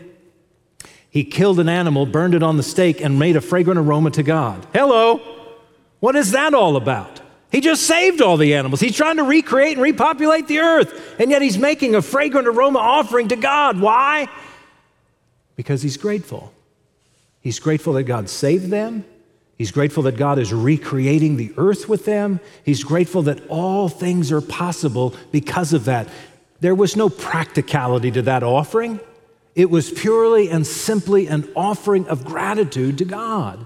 He 1.10 1.24
killed 1.24 1.62
an 1.62 1.70
animal, 1.70 2.06
burned 2.06 2.36
it 2.36 2.44
on 2.44 2.58
the 2.58 2.64
stake, 2.64 3.00
and 3.00 3.18
made 3.18 3.38
a 3.38 3.42
fragrant 3.42 3.80
aroma 3.80 4.12
to 4.12 4.24
God. 4.24 4.68
Hello! 4.74 5.22
What 6.02 6.18
is 6.18 6.32
that 6.32 6.54
all 6.54 6.76
about? 6.76 7.21
He 7.52 7.60
just 7.60 7.84
saved 7.84 8.22
all 8.22 8.38
the 8.38 8.54
animals. 8.56 8.80
He's 8.80 8.96
trying 8.96 9.18
to 9.18 9.24
recreate 9.24 9.74
and 9.74 9.82
repopulate 9.82 10.48
the 10.48 10.60
earth. 10.60 11.20
And 11.20 11.30
yet 11.30 11.42
he's 11.42 11.58
making 11.58 11.96
a 11.96 12.02
fragrant 12.02 12.48
aroma 12.48 12.80
offering 12.80 13.28
to 13.28 13.36
God. 13.36 13.80
Why? 13.80 14.30
Because 15.58 15.82
he's 15.82 15.98
grateful. 15.98 16.54
He's 17.42 17.60
grateful 17.60 17.94
that 17.94 18.04
God 18.04 18.30
saved 18.30 18.70
them. 18.70 19.04
He's 19.58 19.72
grateful 19.72 20.04
that 20.04 20.18
God 20.18 20.40
is 20.40 20.54
recreating 20.54 21.36
the 21.38 21.54
earth 21.58 21.90
with 21.90 22.06
them. 22.06 22.40
He's 22.64 22.84
grateful 22.84 23.24
that 23.24 23.46
all 23.48 23.90
things 23.90 24.32
are 24.32 24.42
possible 24.42 25.14
because 25.32 25.74
of 25.74 25.86
that. 25.86 26.08
There 26.62 26.74
was 26.74 26.96
no 26.96 27.10
practicality 27.10 28.12
to 28.12 28.22
that 28.24 28.44
offering, 28.44 29.00
it 29.54 29.70
was 29.70 29.92
purely 29.92 30.50
and 30.50 30.66
simply 30.66 31.28
an 31.28 31.52
offering 31.56 32.08
of 32.08 32.24
gratitude 32.24 32.98
to 33.00 33.06
God. 33.06 33.66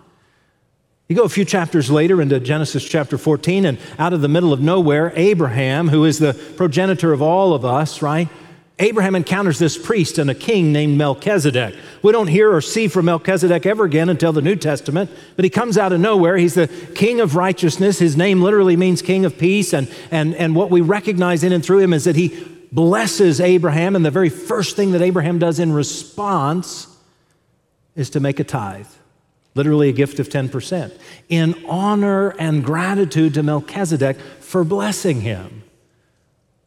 You 1.07 1.15
go 1.15 1.23
a 1.23 1.29
few 1.29 1.45
chapters 1.45 1.91
later 1.91 2.19
into 2.19 2.39
Genesis 2.39 2.83
chapter 2.83 3.19
14, 3.19 3.65
and 3.65 3.77
out 3.99 4.13
of 4.13 4.21
the 4.21 4.27
middle 4.27 4.51
of 4.51 4.59
nowhere, 4.59 5.13
Abraham, 5.15 5.89
who 5.89 6.03
is 6.03 6.17
the 6.17 6.33
progenitor 6.57 7.13
of 7.13 7.21
all 7.21 7.53
of 7.53 7.63
us, 7.63 8.01
right? 8.01 8.27
Abraham 8.79 9.13
encounters 9.13 9.59
this 9.59 9.77
priest 9.77 10.17
and 10.17 10.31
a 10.31 10.35
king 10.35 10.73
named 10.73 10.97
Melchizedek. 10.97 11.75
We 12.01 12.11
don't 12.11 12.27
hear 12.27 12.51
or 12.51 12.59
see 12.59 12.87
from 12.87 13.05
Melchizedek 13.05 13.67
ever 13.67 13.85
again 13.85 14.09
until 14.09 14.33
the 14.33 14.41
New 14.41 14.55
Testament, 14.55 15.11
but 15.35 15.45
he 15.45 15.49
comes 15.51 15.77
out 15.77 15.93
of 15.93 15.99
nowhere. 15.99 16.37
He's 16.37 16.55
the 16.55 16.67
king 16.95 17.21
of 17.21 17.35
righteousness. 17.35 17.99
His 17.99 18.17
name 18.17 18.41
literally 18.41 18.75
means 18.75 19.03
king 19.03 19.25
of 19.25 19.37
peace. 19.37 19.73
And, 19.73 19.87
and, 20.09 20.33
and 20.35 20.55
what 20.55 20.71
we 20.71 20.81
recognize 20.81 21.43
in 21.43 21.53
and 21.53 21.63
through 21.63 21.79
him 21.79 21.93
is 21.93 22.05
that 22.05 22.15
he 22.15 22.35
blesses 22.71 23.39
Abraham. 23.39 23.95
And 23.95 24.03
the 24.03 24.11
very 24.11 24.29
first 24.29 24.75
thing 24.75 24.91
that 24.91 25.03
Abraham 25.03 25.37
does 25.37 25.59
in 25.59 25.71
response 25.71 26.87
is 27.95 28.09
to 28.09 28.19
make 28.19 28.39
a 28.39 28.43
tithe 28.43 28.87
literally 29.55 29.89
a 29.89 29.93
gift 29.93 30.19
of 30.19 30.29
10%, 30.29 30.91
in 31.29 31.65
honor 31.67 32.29
and 32.37 32.63
gratitude 32.63 33.33
to 33.33 33.41
Melchizedek 33.41 34.19
for 34.39 34.63
blessing 34.63 35.21
him. 35.21 35.63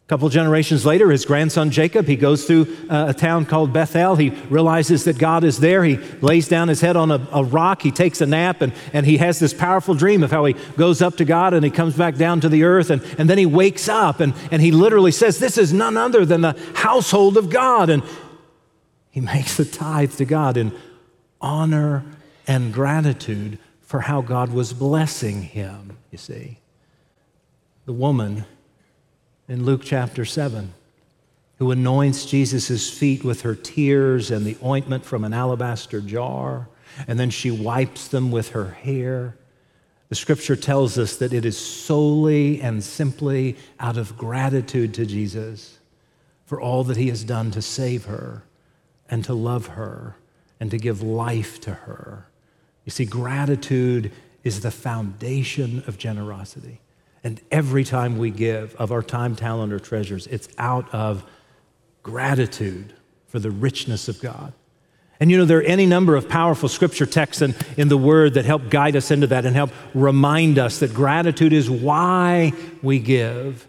A 0.05 0.09
couple 0.09 0.27
generations 0.31 0.87
later, 0.87 1.11
his 1.11 1.27
grandson 1.27 1.71
Jacob, 1.71 2.07
he 2.07 2.17
goes 2.17 2.47
through 2.47 2.67
uh, 2.89 3.09
a 3.11 3.13
town 3.15 3.45
called 3.45 3.75
Bethel. 3.75 4.17
He 4.17 4.31
realizes 4.49 5.05
that 5.05 5.19
God 5.19 5.45
is 5.45 5.61
there. 5.61 5.85
He 5.85 5.99
lays 6.23 6.49
down 6.49 6.69
his 6.69 6.81
head 6.81 6.97
on 6.97 7.11
a, 7.11 7.29
a, 7.31 7.45
rock. 7.45 7.83
He 7.83 7.91
takes 7.91 8.23
a 8.23 8.27
nap 8.27 8.63
and, 8.63 8.73
and 8.95 9.05
he 9.05 9.19
has 9.19 9.39
this 9.39 9.53
powerful 9.53 9.95
dream 9.95 10.23
of 10.23 10.31
how 10.31 10.47
he 10.47 10.55
goes 10.79 11.03
up 11.03 11.19
to 11.19 11.27
God 11.27 11.53
and 11.53 11.63
he 11.63 11.71
comes 11.71 11.95
back 11.95 12.15
down 12.15 12.41
to 12.41 12.49
the 12.49 12.65
earth. 12.65 12.89
And, 12.89 13.03
and 13.19 13.29
then 13.29 13.37
he 13.37 13.45
wakes 13.45 13.87
up 13.87 14.21
and, 14.21 14.33
and 14.51 14.63
he 14.63 14.73
literally 14.73 15.13
says, 15.13 15.41
This 15.41 15.59
is 15.59 15.75
none 15.75 15.99
other 15.99 16.25
than 16.25 16.41
the 16.41 16.59
household 16.75 17.37
of 17.37 17.51
God. 17.51 17.91
And 17.91 18.03
he 19.11 19.21
makes 19.35 19.59
the 19.59 19.67
tithe 19.67 20.15
to 20.15 20.25
God 20.25 20.57
in 20.57 20.73
honor 21.39 22.03
and 22.49 22.73
gratitude 22.73 23.59
for 23.83 24.01
how 24.01 24.23
God 24.23 24.53
was 24.53 24.73
blessing 24.73 25.43
him, 25.43 25.99
you 26.11 26.19
see. 26.19 26.59
The 27.85 27.93
woman 27.93 28.45
in 29.49 29.65
Luke 29.65 29.83
chapter 29.85 30.25
7, 30.25 30.73
who 31.59 31.71
anoints 31.71 32.27
Jesus' 32.27 32.91
feet 32.91 33.23
with 33.23 33.43
her 33.43 33.55
tears 33.55 34.31
and 34.31 34.45
the 34.47 34.57
ointment 34.65 35.05
from 35.05 35.25
an 35.25 35.35
alabaster 35.35 36.01
jar, 36.01 36.69
and 37.07 37.21
then 37.21 37.31
she 37.31 37.51
wipes 37.51 38.09
them 38.09 38.31
with 38.31 38.51
her 38.51 38.71
hair. 38.71 39.37
The 40.09 40.15
scripture 40.15 40.57
tells 40.57 40.97
us 40.97 41.17
that 41.17 41.35
it 41.35 41.45
is 41.45 41.59
solely 41.59 42.63
and 42.63 42.83
simply 42.83 43.57
out 43.79 43.99
of 43.99 44.17
gratitude 44.17 44.95
to 44.95 45.05
Jesus 45.05 45.79
for 46.47 46.61
all 46.61 46.83
that 46.85 46.97
he 46.97 47.09
has 47.09 47.25
done 47.25 47.51
to 47.51 47.61
save 47.61 48.07
her 48.07 48.43
and 49.11 49.23
to 49.25 49.35
love 49.35 49.67
her 49.69 50.17
and 50.59 50.71
to 50.71 50.79
give 50.79 51.03
life 51.03 51.61
to 51.61 51.73
her. 51.73 52.28
You 52.89 52.91
see, 52.91 53.05
gratitude 53.05 54.13
is 54.45 54.63
the 54.63 54.71
foundation 54.71 55.85
of 55.87 55.99
generosity. 55.99 56.81
And 57.23 57.39
every 57.51 57.85
time 57.85 58.17
we 58.17 58.31
give 58.31 58.75
of 58.77 58.93
our 58.93 59.03
time, 59.03 59.37
talent, 59.37 59.75
or 59.75 59.79
treasures, 59.79 60.27
it's 60.29 60.49
out 60.57 60.89
of 60.95 61.23
gratitude 62.03 62.95
for 63.27 63.41
the 63.41 63.51
richness 63.51 64.09
of 64.09 64.23
God. 64.23 64.55
And 65.21 65.31
you 65.31 65.37
know, 65.37 65.45
there 65.45 65.59
are 65.59 65.65
any 65.65 65.85
number 65.85 66.17
of 66.17 66.31
powerful 66.31 66.71
scripture 66.71 67.05
texts 67.05 67.43
in, 67.43 67.55
in 67.77 67.89
the 67.89 67.99
Word 67.99 68.33
that 68.33 68.47
help 68.47 68.71
guide 68.71 68.97
us 68.97 69.11
into 69.11 69.27
that 69.27 69.45
and 69.45 69.55
help 69.55 69.71
remind 69.93 70.59
us 70.59 70.79
that 70.79 70.95
gratitude 70.95 71.53
is 71.53 71.69
why 71.69 72.55
we 72.83 73.01
give. 73.01 73.69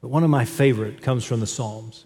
But 0.00 0.08
one 0.08 0.24
of 0.24 0.30
my 0.30 0.44
favorite 0.44 1.02
comes 1.02 1.24
from 1.24 1.38
the 1.38 1.46
Psalms. 1.46 2.04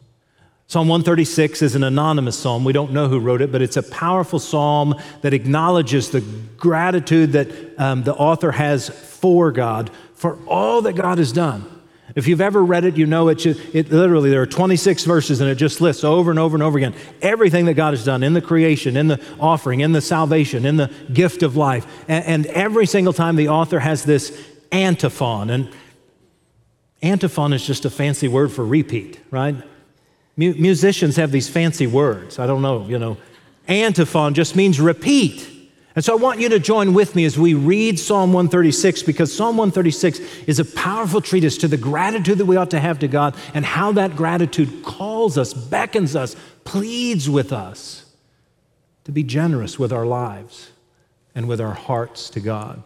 Psalm 0.71 0.87
136 0.87 1.63
is 1.63 1.75
an 1.75 1.83
anonymous 1.83 2.39
psalm. 2.39 2.63
We 2.63 2.73
don't 2.73 2.93
know 2.93 3.09
who 3.09 3.19
wrote 3.19 3.43
it, 3.43 3.51
but 3.51 3.61
it's 3.61 3.77
a 3.77 3.83
powerful 3.83 4.39
psalm 4.39 4.95
that 5.23 5.35
acknowledges 5.35 6.11
the 6.11 6.21
gratitude 6.57 7.33
that 7.33 7.49
um, 7.77 8.05
the 8.05 8.15
author 8.15 8.53
has 8.53 8.89
for 8.89 9.51
God, 9.51 9.91
for 10.15 10.39
all 10.47 10.81
that 10.83 10.93
God 10.93 11.19
has 11.19 11.33
done. 11.33 11.65
If 12.15 12.29
you've 12.29 12.41
ever 12.41 12.63
read 12.65 12.85
it, 12.85 12.97
you 12.97 13.05
know 13.05 13.27
it, 13.31 13.45
it 13.45 13.91
literally, 13.91 14.31
there 14.31 14.43
are 14.43 14.47
26 14.47 15.07
verses 15.07 15.41
and 15.41 15.51
it 15.51 15.57
just 15.57 15.81
lists 15.81 16.05
over 16.05 16.31
and 16.31 16.39
over 16.39 16.55
and 16.55 16.63
over 16.63 16.79
again 16.79 16.95
everything 17.21 17.65
that 17.65 17.75
God 17.75 17.93
has 17.93 18.05
done 18.05 18.23
in 18.23 18.35
the 18.35 18.41
creation, 18.41 18.97
in 18.97 19.09
the 19.09 19.21
offering, 19.41 19.81
in 19.81 19.91
the 19.91 20.01
salvation, 20.01 20.65
in 20.65 20.77
the 20.77 20.89
gift 21.13 21.43
of 21.43 21.57
life. 21.57 21.85
And, 22.07 22.25
and 22.25 22.47
every 22.47 22.87
single 22.87 23.13
time 23.13 23.35
the 23.35 23.49
author 23.49 23.81
has 23.81 24.05
this 24.05 24.41
antiphon. 24.71 25.51
And 25.51 25.69
antiphon 27.03 27.53
is 27.55 27.67
just 27.67 27.85
a 27.87 27.91
fancy 27.91 28.29
word 28.29 28.53
for 28.53 28.65
repeat, 28.65 29.19
right? 29.33 29.57
Musicians 30.37 31.17
have 31.17 31.33
these 31.33 31.49
fancy 31.49 31.87
words. 31.87 32.39
I 32.39 32.47
don't 32.47 32.63
know, 32.63 32.87
you 32.87 32.99
know. 32.99 33.17
Antiphon 33.69 34.35
just 34.35 34.57
means 34.57 34.81
repeat. 34.81 35.49
And 35.95 36.05
so 36.05 36.13
I 36.13 36.17
want 36.17 36.41
you 36.41 36.49
to 36.51 36.59
join 36.59 36.95
with 36.95 37.17
me 37.17 37.25
as 37.25 37.39
we 37.39 37.55
read 37.55 37.99
Psalm 37.99 38.33
136 38.33 39.03
because 39.03 39.35
Psalm 39.35 39.57
136 39.57 40.21
is 40.47 40.61
a 40.61 40.65
powerful 40.65 41.21
treatise 41.21 41.59
to 41.59 41.69
the 41.69 41.77
gratitude 41.77 42.39
that 42.39 42.47
we 42.47 42.57
ought 42.57 42.71
to 42.71 42.81
have 42.81 43.01
to 43.01 43.09
God 43.09 43.35
and 43.55 43.65
how 43.65 43.93
that 43.93 44.15
gratitude 44.15 44.85
calls 44.85 45.37
us, 45.37 45.53
beckons 45.53 46.15
us, 46.15 46.37
pleads 46.65 47.29
with 47.29 47.53
us 47.53 48.07
to 49.05 49.13
be 49.13 49.25
generous 49.25 49.79
with 49.79 49.93
our 49.93 50.07
lives 50.07 50.71
and 51.35 51.49
with 51.49 51.61
our 51.61 51.75
hearts 51.75 52.31
to 52.31 52.41
God. 52.41 52.83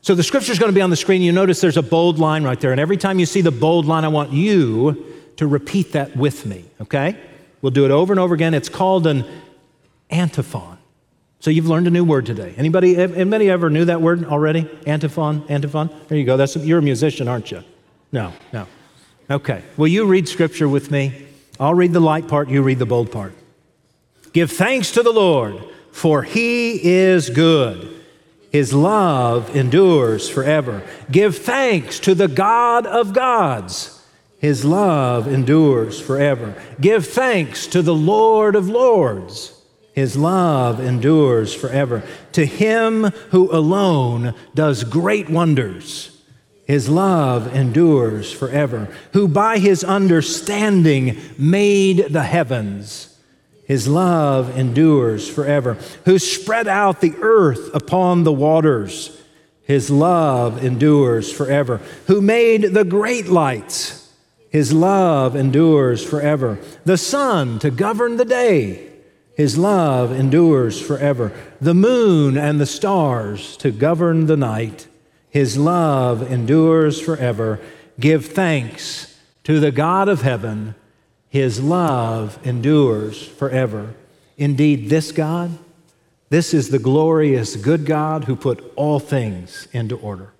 So 0.00 0.14
the 0.14 0.22
scripture 0.22 0.52
is 0.52 0.58
going 0.58 0.70
to 0.70 0.74
be 0.74 0.82
on 0.82 0.90
the 0.90 0.96
screen. 0.96 1.22
You 1.22 1.32
notice 1.32 1.60
there's 1.60 1.76
a 1.76 1.82
bold 1.82 2.18
line 2.18 2.42
right 2.42 2.60
there. 2.60 2.72
And 2.72 2.80
every 2.80 2.96
time 2.96 3.18
you 3.18 3.26
see 3.26 3.40
the 3.40 3.52
bold 3.52 3.86
line, 3.86 4.04
I 4.04 4.08
want 4.08 4.32
you 4.32 5.13
to 5.36 5.46
repeat 5.46 5.92
that 5.92 6.16
with 6.16 6.46
me, 6.46 6.64
okay? 6.80 7.18
We'll 7.62 7.70
do 7.70 7.84
it 7.84 7.90
over 7.90 8.12
and 8.12 8.20
over 8.20 8.34
again. 8.34 8.54
It's 8.54 8.68
called 8.68 9.06
an 9.06 9.24
antiphon. 10.10 10.78
So 11.40 11.50
you've 11.50 11.68
learned 11.68 11.86
a 11.86 11.90
new 11.90 12.04
word 12.04 12.26
today. 12.26 12.54
Anybody, 12.56 12.96
anybody 12.96 13.50
ever 13.50 13.68
knew 13.68 13.84
that 13.86 14.00
word 14.00 14.24
already? 14.24 14.68
Antiphon, 14.86 15.44
antiphon? 15.48 15.90
There 16.08 16.16
you 16.16 16.24
go. 16.24 16.36
That's, 16.36 16.56
you're 16.56 16.78
a 16.78 16.82
musician, 16.82 17.28
aren't 17.28 17.50
you? 17.50 17.62
No, 18.12 18.32
no. 18.52 18.66
Okay. 19.30 19.62
Will 19.76 19.88
you 19.88 20.06
read 20.06 20.28
scripture 20.28 20.68
with 20.68 20.90
me? 20.90 21.26
I'll 21.60 21.74
read 21.74 21.92
the 21.92 22.00
light 22.00 22.28
part, 22.28 22.48
you 22.48 22.62
read 22.62 22.78
the 22.78 22.86
bold 22.86 23.12
part. 23.12 23.34
Give 24.32 24.50
thanks 24.50 24.92
to 24.92 25.02
the 25.02 25.12
Lord, 25.12 25.62
for 25.92 26.22
he 26.22 26.82
is 26.82 27.30
good. 27.30 27.94
His 28.50 28.72
love 28.72 29.54
endures 29.54 30.28
forever. 30.28 30.82
Give 31.10 31.36
thanks 31.36 31.98
to 32.00 32.14
the 32.14 32.28
God 32.28 32.86
of 32.86 33.12
gods 33.12 33.93
his 34.44 34.62
love 34.62 35.26
endures 35.26 35.98
forever. 35.98 36.54
Give 36.78 37.06
thanks 37.06 37.66
to 37.68 37.80
the 37.80 37.94
Lord 37.94 38.56
of 38.56 38.68
Lords. 38.68 39.58
His 39.94 40.18
love 40.18 40.80
endures 40.80 41.54
forever. 41.54 42.02
To 42.32 42.44
him 42.44 43.04
who 43.30 43.50
alone 43.50 44.34
does 44.54 44.84
great 44.84 45.30
wonders. 45.30 46.22
His 46.66 46.90
love 46.90 47.56
endures 47.56 48.34
forever. 48.34 48.94
Who 49.14 49.28
by 49.28 49.56
his 49.56 49.82
understanding 49.82 51.18
made 51.38 52.08
the 52.10 52.24
heavens. 52.24 53.18
His 53.66 53.88
love 53.88 54.58
endures 54.58 55.26
forever. 55.26 55.78
Who 56.04 56.18
spread 56.18 56.68
out 56.68 57.00
the 57.00 57.14
earth 57.22 57.74
upon 57.74 58.24
the 58.24 58.32
waters. 58.32 59.18
His 59.62 59.88
love 59.88 60.62
endures 60.62 61.32
forever. 61.32 61.80
Who 62.08 62.20
made 62.20 62.74
the 62.74 62.84
great 62.84 63.28
lights 63.28 64.03
his 64.54 64.72
love 64.72 65.34
endures 65.34 66.04
forever. 66.04 66.60
The 66.84 66.96
sun 66.96 67.58
to 67.58 67.72
govern 67.72 68.18
the 68.18 68.24
day. 68.24 68.88
His 69.36 69.58
love 69.58 70.12
endures 70.12 70.80
forever. 70.80 71.32
The 71.60 71.74
moon 71.74 72.38
and 72.38 72.60
the 72.60 72.64
stars 72.64 73.56
to 73.56 73.72
govern 73.72 74.26
the 74.26 74.36
night. 74.36 74.86
His 75.28 75.58
love 75.58 76.30
endures 76.30 77.00
forever. 77.00 77.58
Give 77.98 78.24
thanks 78.24 79.18
to 79.42 79.58
the 79.58 79.72
God 79.72 80.08
of 80.08 80.22
heaven. 80.22 80.76
His 81.28 81.60
love 81.60 82.38
endures 82.46 83.26
forever. 83.26 83.96
Indeed, 84.36 84.88
this 84.88 85.10
God, 85.10 85.58
this 86.28 86.54
is 86.54 86.68
the 86.68 86.78
glorious 86.78 87.56
good 87.56 87.86
God 87.86 88.22
who 88.22 88.36
put 88.36 88.72
all 88.76 89.00
things 89.00 89.66
into 89.72 89.96
order. 89.96 90.33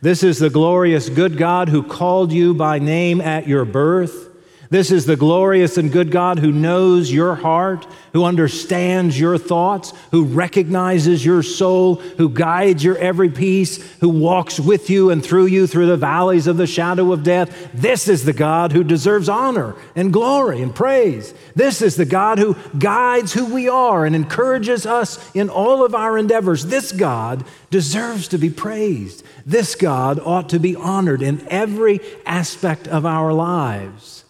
This 0.00 0.22
is 0.22 0.38
the 0.38 0.50
glorious 0.50 1.08
good 1.08 1.38
God 1.38 1.68
who 1.68 1.82
called 1.82 2.32
you 2.32 2.54
by 2.54 2.78
name 2.78 3.20
at 3.20 3.48
your 3.48 3.64
birth. 3.64 4.33
This 4.74 4.90
is 4.90 5.06
the 5.06 5.14
glorious 5.14 5.78
and 5.78 5.92
good 5.92 6.10
God 6.10 6.40
who 6.40 6.50
knows 6.50 7.12
your 7.12 7.36
heart, 7.36 7.86
who 8.12 8.24
understands 8.24 9.16
your 9.20 9.38
thoughts, 9.38 9.92
who 10.10 10.24
recognizes 10.24 11.24
your 11.24 11.44
soul, 11.44 11.94
who 11.94 12.28
guides 12.28 12.82
your 12.82 12.98
every 12.98 13.30
piece, 13.30 13.80
who 14.00 14.08
walks 14.08 14.58
with 14.58 14.90
you 14.90 15.10
and 15.10 15.24
through 15.24 15.46
you 15.46 15.68
through 15.68 15.86
the 15.86 15.96
valleys 15.96 16.48
of 16.48 16.56
the 16.56 16.66
shadow 16.66 17.12
of 17.12 17.22
death. 17.22 17.70
This 17.72 18.08
is 18.08 18.24
the 18.24 18.32
God 18.32 18.72
who 18.72 18.82
deserves 18.82 19.28
honor 19.28 19.76
and 19.94 20.12
glory 20.12 20.60
and 20.60 20.74
praise. 20.74 21.34
This 21.54 21.80
is 21.80 21.94
the 21.94 22.04
God 22.04 22.40
who 22.40 22.56
guides 22.76 23.32
who 23.32 23.54
we 23.54 23.68
are 23.68 24.04
and 24.04 24.16
encourages 24.16 24.86
us 24.86 25.32
in 25.36 25.50
all 25.50 25.84
of 25.84 25.94
our 25.94 26.18
endeavors. 26.18 26.66
This 26.66 26.90
God 26.90 27.44
deserves 27.70 28.26
to 28.26 28.38
be 28.38 28.50
praised. 28.50 29.22
This 29.46 29.76
God 29.76 30.18
ought 30.18 30.48
to 30.48 30.58
be 30.58 30.74
honored 30.74 31.22
in 31.22 31.46
every 31.46 32.00
aspect 32.26 32.88
of 32.88 33.06
our 33.06 33.32
lives. 33.32 34.23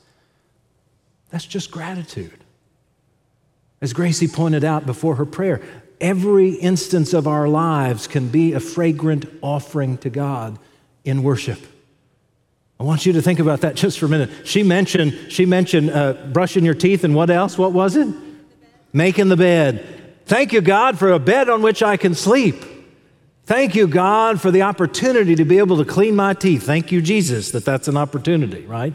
That's 1.35 1.47
just 1.47 1.73
gratitude. 1.73 2.45
As 3.81 3.93
Gracie 3.93 4.29
pointed 4.29 4.63
out 4.63 4.87
before 4.87 5.17
her 5.17 5.27
prayer, 5.27 5.61
every 6.01 6.51
instance 6.51 7.13
of 7.13 7.27
our 7.27 7.49
lives 7.49 8.07
can 8.07 8.29
be 8.29 8.53
a 8.53 8.61
fragrant 8.61 9.27
offering 9.43 9.99
to 9.99 10.11
God 10.11 10.61
in 11.05 11.25
worship. 11.25 11.59
I 12.79 12.85
want 12.85 13.05
you 13.05 13.15
to 13.15 13.21
think 13.21 13.41
about 13.41 13.63
that 13.63 13.75
just 13.75 13.99
for 13.99 14.07
a 14.07 14.09
minute. 14.09 14.31
She 14.45 14.63
mentioned, 14.63 15.33
she 15.33 15.45
mentioned 15.45 15.91
uh, 15.91 16.13
brushing 16.33 16.65
your 16.65 16.75
teeth 16.75 17.03
and 17.03 17.17
what 17.17 17.31
else? 17.31 17.59
What 17.59 17.73
was 17.73 17.97
it? 17.97 18.07
Making 18.93 19.29
the 19.29 19.37
bed. 19.37 19.85
Thank 20.27 20.53
you, 20.53 20.61
God, 20.61 21.01
for 21.01 21.11
a 21.11 21.19
bed 21.19 21.49
on 21.49 21.63
which 21.63 21.83
I 21.83 21.97
can 21.97 22.15
sleep. 22.15 22.63
Thank 23.45 23.75
you, 23.75 23.89
God, 23.89 24.41
for 24.41 24.53
the 24.53 24.63
opportunity 24.63 25.35
to 25.35 25.45
be 25.45 25.59
able 25.59 25.79
to 25.79 25.85
clean 25.85 26.15
my 26.15 26.35
teeth. 26.35 26.63
Thank 26.63 26.93
you, 26.93 27.03
Jesus, 27.03 27.51
that 27.51 27.65
that's 27.65 27.89
an 27.89 27.97
opportunity, 27.97 28.65
right? 28.67 28.95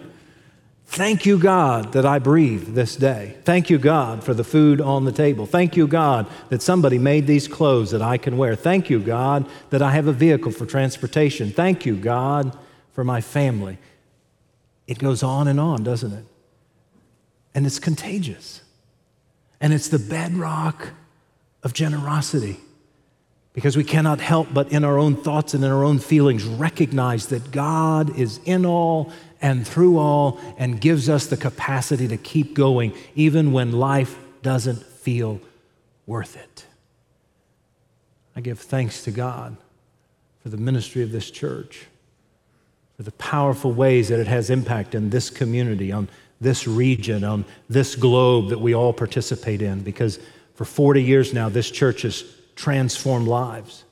Thank 0.91 1.27
you, 1.27 1.37
God, 1.37 1.93
that 1.93 2.03
I 2.03 2.17
breathe 2.17 2.73
this 2.73 2.95
day. 2.95 3.37
Thank 3.43 3.69
you, 3.69 3.77
God, 3.77 4.23
for 4.23 4.33
the 4.33 4.43
food 4.43 4.81
on 4.81 5.05
the 5.05 5.11
table. 5.11 5.45
Thank 5.45 5.77
you, 5.77 5.87
God, 5.87 6.25
that 6.49 6.63
somebody 6.63 6.97
made 6.97 7.27
these 7.27 7.47
clothes 7.47 7.91
that 7.91 8.01
I 8.01 8.17
can 8.17 8.37
wear. 8.37 8.55
Thank 8.55 8.89
you, 8.89 8.99
God, 8.99 9.47
that 9.69 9.83
I 9.83 9.91
have 9.91 10.07
a 10.07 10.11
vehicle 10.11 10.51
for 10.51 10.65
transportation. 10.65 11.51
Thank 11.51 11.85
you, 11.85 11.95
God, 11.95 12.57
for 12.91 13.03
my 13.03 13.21
family. 13.21 13.77
It 14.87 14.97
goes 14.97 15.21
on 15.21 15.47
and 15.47 15.59
on, 15.59 15.83
doesn't 15.83 16.11
it? 16.11 16.25
And 17.53 17.67
it's 17.67 17.77
contagious. 17.77 18.63
And 19.61 19.73
it's 19.73 19.89
the 19.89 19.99
bedrock 19.99 20.89
of 21.61 21.71
generosity 21.71 22.57
because 23.53 23.77
we 23.77 23.83
cannot 23.83 24.19
help 24.19 24.47
but 24.53 24.71
in 24.71 24.83
our 24.83 24.97
own 24.97 25.15
thoughts 25.15 25.53
and 25.53 25.63
in 25.63 25.69
our 25.69 25.83
own 25.83 25.99
feelings 25.99 26.45
recognize 26.45 27.27
that 27.27 27.51
God 27.51 28.17
is 28.17 28.39
in 28.45 28.65
all 28.65 29.11
and 29.41 29.67
through 29.67 29.97
all 29.97 30.39
and 30.57 30.81
gives 30.81 31.09
us 31.09 31.27
the 31.27 31.37
capacity 31.37 32.07
to 32.07 32.17
keep 32.17 32.53
going 32.53 32.93
even 33.15 33.51
when 33.51 33.71
life 33.71 34.17
doesn't 34.41 34.83
feel 34.83 35.39
worth 36.05 36.35
it. 36.35 36.65
I 38.35 38.41
give 38.41 38.59
thanks 38.59 39.03
to 39.03 39.11
God 39.11 39.57
for 40.41 40.49
the 40.49 40.57
ministry 40.57 41.03
of 41.03 41.11
this 41.11 41.29
church, 41.29 41.87
for 42.95 43.03
the 43.03 43.11
powerful 43.13 43.73
ways 43.73 44.09
that 44.09 44.19
it 44.19 44.27
has 44.27 44.49
impact 44.49 44.95
in 44.95 45.09
this 45.09 45.29
community, 45.29 45.91
on 45.91 46.09
this 46.41 46.67
region, 46.67 47.23
on 47.23 47.45
this 47.69 47.95
globe 47.95 48.49
that 48.49 48.59
we 48.59 48.73
all 48.73 48.93
participate 48.93 49.61
in, 49.61 49.81
because 49.81 50.19
for 50.55 50.65
40 50.65 51.03
years 51.03 51.33
now, 51.33 51.49
this 51.49 51.69
church 51.69 52.03
has 52.03 52.23
transformed 52.55 53.27
lives, 53.27 53.83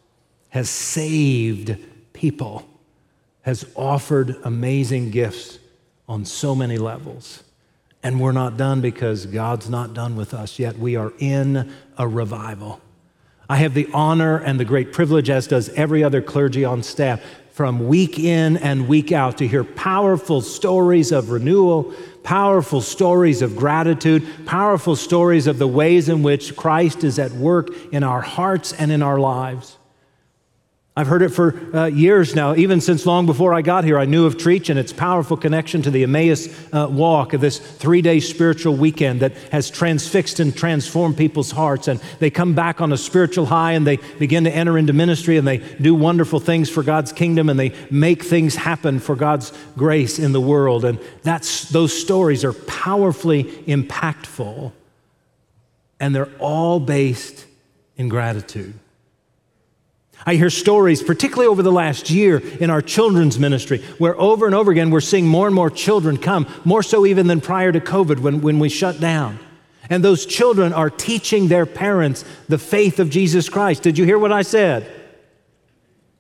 has 0.50 0.70
saved 0.70 1.78
people, 2.14 2.66
has 3.48 3.66
offered 3.76 4.36
amazing 4.44 5.10
gifts 5.10 5.58
on 6.10 6.26
so 6.26 6.54
many 6.54 6.78
levels. 6.78 7.46
And 8.04 8.20
we're 8.20 8.34
not 8.34 8.58
done 8.58 8.82
because 8.82 9.26
God's 9.26 9.70
not 9.70 9.94
done 9.94 10.18
with 10.18 10.34
us 10.34 10.60
yet. 10.60 10.78
We 10.78 10.98
are 10.98 11.14
in 11.18 11.72
a 11.98 12.06
revival. 12.10 12.82
I 13.50 13.56
have 13.56 13.74
the 13.74 13.88
honor 13.94 14.36
and 14.36 14.60
the 14.60 14.66
great 14.66 14.92
privilege, 14.92 15.30
as 15.30 15.48
does 15.48 15.70
every 15.70 16.04
other 16.04 16.22
clergy 16.22 16.66
on 16.66 16.84
staff, 16.84 17.22
from 17.54 17.88
week 17.88 18.20
in 18.20 18.58
and 18.58 18.90
week 18.90 19.14
out 19.14 19.38
to 19.38 19.48
hear 19.48 19.64
powerful 19.64 20.42
stories 20.42 21.14
of 21.14 21.30
renewal, 21.30 21.94
powerful 22.24 22.82
stories 22.82 23.42
of 23.42 23.56
gratitude, 23.56 24.28
powerful 24.46 24.98
stories 24.98 25.48
of 25.48 25.58
the 25.58 25.70
ways 25.70 26.10
in 26.10 26.22
which 26.22 26.54
Christ 26.58 27.06
is 27.06 27.18
at 27.18 27.32
work 27.32 27.70
in 27.94 28.04
our 28.04 28.20
hearts 28.20 28.74
and 28.74 28.92
in 28.92 29.02
our 29.02 29.18
lives. 29.18 29.78
I've 30.98 31.06
heard 31.06 31.22
it 31.22 31.30
for 31.30 31.54
uh, 31.78 31.86
years 31.86 32.34
now, 32.34 32.56
even 32.56 32.82
since 32.82 33.06
long 33.06 33.28
before 33.28 33.54
I 33.54 33.62
got 33.62 33.84
here. 33.84 34.00
I 34.00 34.06
knew 34.06 34.26
of 34.26 34.36
Trietsch 34.36 34.72
and 34.72 34.80
its 34.80 34.92
powerful 34.92 35.38
connection 35.38 35.84
to 35.84 35.92
the 35.92 36.02
Emmaus 36.02 36.48
uh, 36.74 36.88
walk 36.90 37.34
of 37.34 37.42
this 37.42 37.60
three 37.60 38.02
day 38.02 38.20
spiritual 38.20 38.76
weekend 38.76 39.20
that 39.20 39.34
has 39.52 39.70
transfixed 39.70 40.40
and 40.40 40.58
transformed 40.58 41.16
people's 41.16 41.52
hearts. 41.52 41.88
And 41.88 42.02
they 42.18 42.32
come 42.32 42.56
back 42.56 42.82
on 42.82 42.92
a 42.92 42.98
spiritual 42.98 43.46
high 43.46 43.74
and 43.74 43.86
they 43.86 43.98
begin 44.18 44.46
to 44.46 44.50
enter 44.50 44.76
into 44.76 44.92
ministry 44.92 45.38
and 45.38 45.48
they 45.48 45.60
do 45.60 45.94
wonderful 45.94 46.40
things 46.40 46.68
for 46.68 46.82
God's 46.82 47.14
kingdom 47.14 47.48
and 47.48 47.60
they 47.60 47.76
make 47.92 48.24
things 48.24 48.56
happen 48.56 48.98
for 48.98 49.16
God's 49.16 49.54
grace 49.78 50.18
in 50.18 50.32
the 50.32 50.42
world. 50.42 50.84
And 50.84 51.00
that's, 51.22 51.70
those 51.70 51.94
stories 51.94 52.44
are 52.44 52.54
powerfully 52.54 53.44
impactful 53.44 54.72
and 56.00 56.16
they're 56.16 56.34
all 56.40 56.80
based 56.80 57.46
in 57.98 58.10
gratitude. 58.10 58.74
I 60.26 60.36
hear 60.36 60.50
stories, 60.50 61.02
particularly 61.02 61.48
over 61.48 61.64
the 61.64 61.72
last 61.72 62.10
year 62.10 62.40
in 62.60 62.70
our 62.70 62.82
children's 62.82 63.40
ministry, 63.40 63.82
where 63.98 64.20
over 64.20 64.46
and 64.46 64.56
over 64.56 64.72
again 64.72 64.90
we're 64.90 65.00
seeing 65.00 65.28
more 65.28 65.46
and 65.46 65.56
more 65.56 65.70
children 65.70 66.18
come, 66.18 66.48
more 66.66 66.84
so 66.84 67.06
even 67.06 67.28
than 67.28 67.40
prior 67.40 67.72
to 67.72 67.80
COVID 67.80 68.20
when, 68.20 68.42
when 68.42 68.60
we 68.60 68.70
shut 68.70 69.00
down. 69.00 69.40
And 69.90 70.04
those 70.04 70.26
children 70.26 70.74
are 70.74 70.90
teaching 70.90 71.48
their 71.48 71.66
parents 71.66 72.26
the 72.50 72.58
faith 72.58 73.00
of 73.00 73.10
Jesus 73.10 73.48
Christ. 73.48 73.84
Did 73.84 73.98
you 73.98 74.06
hear 74.06 74.20
what 74.20 74.34
I 74.34 74.42
said? 74.42 74.92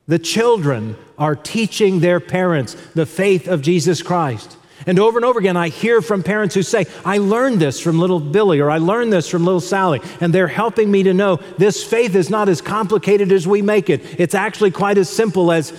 The 0.08 0.20
children 0.20 0.96
are 1.18 1.36
teaching 1.36 2.00
their 2.00 2.22
parents 2.22 2.76
the 2.96 3.06
faith 3.06 3.48
of 3.48 3.62
Jesus 3.62 4.02
Christ. 4.02 4.56
And 4.86 5.00
over 5.00 5.18
and 5.18 5.26
over 5.26 5.40
again, 5.40 5.58
I 5.58 5.70
hear 5.70 6.02
from 6.02 6.24
parents 6.24 6.54
who 6.54 6.62
say, 6.62 6.86
I 7.04 7.18
learned 7.18 7.60
this 7.60 7.80
from 7.80 8.00
little 8.00 8.20
Billy 8.20 8.60
or 8.60 8.70
I 8.70 8.78
learned 8.78 9.12
this 9.12 9.28
from 9.28 9.44
little 9.44 9.60
Sally. 9.60 10.02
And 10.22 10.34
they're 10.34 10.48
helping 10.48 10.92
me 10.92 11.04
to 11.04 11.14
know 11.14 11.38
this 11.58 11.84
faith 11.84 12.16
is 12.16 12.30
not 12.30 12.48
as 12.50 12.62
complicated 12.62 13.32
as 13.32 13.48
we 13.48 13.62
make 13.62 13.90
it. 13.90 14.20
It's 14.20 14.36
actually 14.36 14.72
quite 14.72 14.98
as 14.98 15.10
simple 15.10 15.52
as 15.52 15.74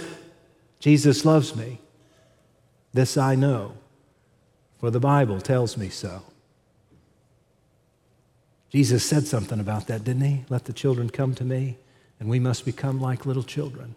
Jesus 0.81 1.25
loves 1.25 1.55
me. 1.55 1.81
This 2.93 3.17
I 3.17 3.35
know, 3.35 3.75
for 4.81 4.90
the 4.90 5.00
Bible 5.00 5.40
tells 5.40 5.76
me 5.76 5.88
so. 5.88 6.23
Jesus 8.71 9.05
said 9.05 9.26
something 9.26 9.61
about 9.61 9.87
that, 9.87 10.05
didn't 10.05 10.23
he? 10.23 10.45
Let 10.49 10.64
the 10.64 10.73
children 10.73 11.09
come 11.09 11.35
to 11.37 11.45
me, 11.45 11.78
and 12.21 12.28
we 12.28 12.38
must 12.38 12.64
become 12.64 13.00
like 13.00 13.25
little 13.25 13.43
children. 13.43 13.95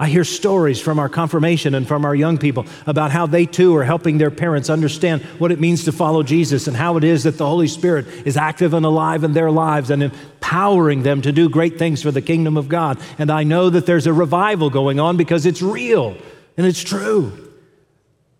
I 0.00 0.08
hear 0.08 0.24
stories 0.24 0.80
from 0.80 0.98
our 0.98 1.10
confirmation 1.10 1.74
and 1.74 1.86
from 1.86 2.06
our 2.06 2.14
young 2.14 2.38
people 2.38 2.64
about 2.86 3.10
how 3.10 3.26
they 3.26 3.44
too 3.44 3.76
are 3.76 3.84
helping 3.84 4.16
their 4.16 4.30
parents 4.30 4.70
understand 4.70 5.20
what 5.38 5.52
it 5.52 5.60
means 5.60 5.84
to 5.84 5.92
follow 5.92 6.22
Jesus 6.22 6.66
and 6.66 6.74
how 6.74 6.96
it 6.96 7.04
is 7.04 7.24
that 7.24 7.36
the 7.36 7.46
Holy 7.46 7.68
Spirit 7.68 8.06
is 8.24 8.38
active 8.38 8.72
and 8.72 8.86
alive 8.86 9.24
in 9.24 9.34
their 9.34 9.50
lives 9.50 9.90
and 9.90 10.02
empowering 10.02 11.02
them 11.02 11.20
to 11.20 11.32
do 11.32 11.50
great 11.50 11.78
things 11.78 12.02
for 12.02 12.10
the 12.10 12.22
kingdom 12.22 12.56
of 12.56 12.66
God. 12.66 12.98
And 13.18 13.30
I 13.30 13.42
know 13.42 13.68
that 13.68 13.84
there's 13.84 14.06
a 14.06 14.12
revival 14.12 14.70
going 14.70 14.98
on 14.98 15.18
because 15.18 15.44
it's 15.44 15.60
real 15.60 16.16
and 16.56 16.66
it's 16.66 16.82
true. 16.82 17.50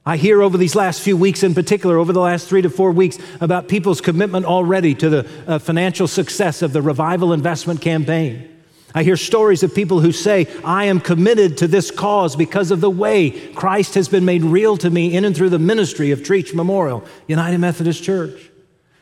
I 0.06 0.16
hear 0.16 0.40
over 0.40 0.56
these 0.56 0.74
last 0.74 1.02
few 1.02 1.14
weeks, 1.14 1.42
in 1.42 1.54
particular, 1.54 1.98
over 1.98 2.14
the 2.14 2.20
last 2.20 2.48
three 2.48 2.62
to 2.62 2.70
four 2.70 2.90
weeks, 2.90 3.18
about 3.38 3.68
people's 3.68 4.00
commitment 4.00 4.46
already 4.46 4.94
to 4.94 5.10
the 5.10 5.30
uh, 5.46 5.58
financial 5.58 6.08
success 6.08 6.62
of 6.62 6.72
the 6.72 6.80
revival 6.80 7.34
investment 7.34 7.82
campaign. 7.82 8.49
I 8.94 9.02
hear 9.04 9.16
stories 9.16 9.62
of 9.62 9.74
people 9.74 10.00
who 10.00 10.12
say, 10.12 10.48
I 10.64 10.86
am 10.86 11.00
committed 11.00 11.58
to 11.58 11.68
this 11.68 11.90
cause 11.90 12.34
because 12.34 12.70
of 12.70 12.80
the 12.80 12.90
way 12.90 13.30
Christ 13.52 13.94
has 13.94 14.08
been 14.08 14.24
made 14.24 14.42
real 14.42 14.76
to 14.78 14.90
me 14.90 15.14
in 15.14 15.24
and 15.24 15.36
through 15.36 15.50
the 15.50 15.58
ministry 15.58 16.10
of 16.10 16.20
Trietsch 16.20 16.54
Memorial, 16.54 17.04
United 17.28 17.58
Methodist 17.58 18.02
Church. 18.02 18.50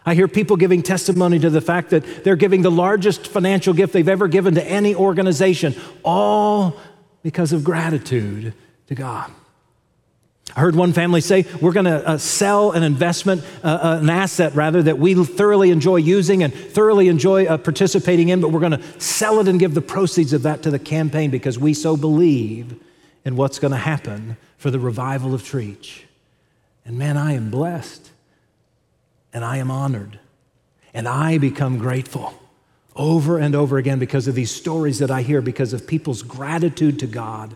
I 0.05 0.15
hear 0.15 0.29
people 0.29 0.57
giving 0.57 0.83
testimony 0.83 1.39
to 1.39 1.51
the 1.51 1.61
fact 1.61 1.91
that 1.91 2.25
they're 2.25 2.37
giving 2.37 2.63
the 2.63 2.71
largest 2.71 3.27
financial 3.27 3.75
gift 3.75 3.93
they've 3.93 4.09
ever 4.09 4.29
given 4.29 4.55
to 4.55 4.65
any 4.65 4.95
organization, 4.95 5.75
all 6.03 6.77
because 7.23 7.53
of 7.53 7.65
gratitude 7.65 8.55
to 8.87 8.95
God. 8.95 9.31
I 10.57 10.61
heard 10.61 10.75
one 10.75 10.93
family 10.93 11.21
say, 11.21 11.47
We're 11.61 11.73
going 11.73 11.87
to 11.87 12.07
uh, 12.09 12.19
sell 12.19 12.73
an 12.73 12.83
investment, 12.83 13.45
uh, 13.63 13.67
uh, 13.67 13.99
an 14.01 14.11
asset 14.11 14.55
rather, 14.55 14.83
that 14.83 14.99
we 14.99 15.15
thoroughly 15.25 15.71
enjoy 15.71 15.97
using 15.97 16.43
and 16.43 16.53
thoroughly 16.53 17.09
enjoy 17.09 17.47
uh, 17.47 17.59
participating 17.59 18.31
in, 18.31 18.41
but 18.41 18.51
we're 18.51 18.61
going 18.61 18.73
to 18.73 19.01
sell 19.01 19.41
it 19.41 19.49
and 19.49 19.61
give 19.61 19.75
the 19.75 19.83
proceeds 19.83 20.33
of 20.33 20.43
that 20.43 20.63
to 20.63 20.71
the 20.71 20.79
campaign 20.79 21.31
because 21.31 21.59
we 21.59 21.75
so 21.75 21.97
believe 21.97 22.75
in 23.25 23.37
what's 23.37 23.59
going 23.59 23.73
to 23.73 23.79
happen 23.79 24.37
for 24.57 24.71
the 24.71 24.79
revival 24.79 25.35
of 25.35 25.43
Trietsch. 25.43 26.03
And 26.85 26.99
man, 26.99 27.17
I 27.17 27.35
am 27.35 27.51
blessed 27.51 28.11
and 29.33 29.45
I 29.45 29.59
am 29.59 29.71
honored 29.71 30.19
and 30.95 31.07
I 31.07 31.37
become 31.39 31.79
grateful 31.79 32.33
over 32.97 33.39
and 33.39 33.55
over 33.55 33.77
again 33.77 33.99
because 33.99 34.27
of 34.27 34.35
these 34.35 34.51
stories 34.51 34.99
that 34.99 35.11
I 35.11 35.23
hear, 35.23 35.41
because 35.41 35.73
of 35.73 35.87
people's 35.87 36.23
gratitude 36.23 36.99
to 37.01 37.07
God 37.07 37.55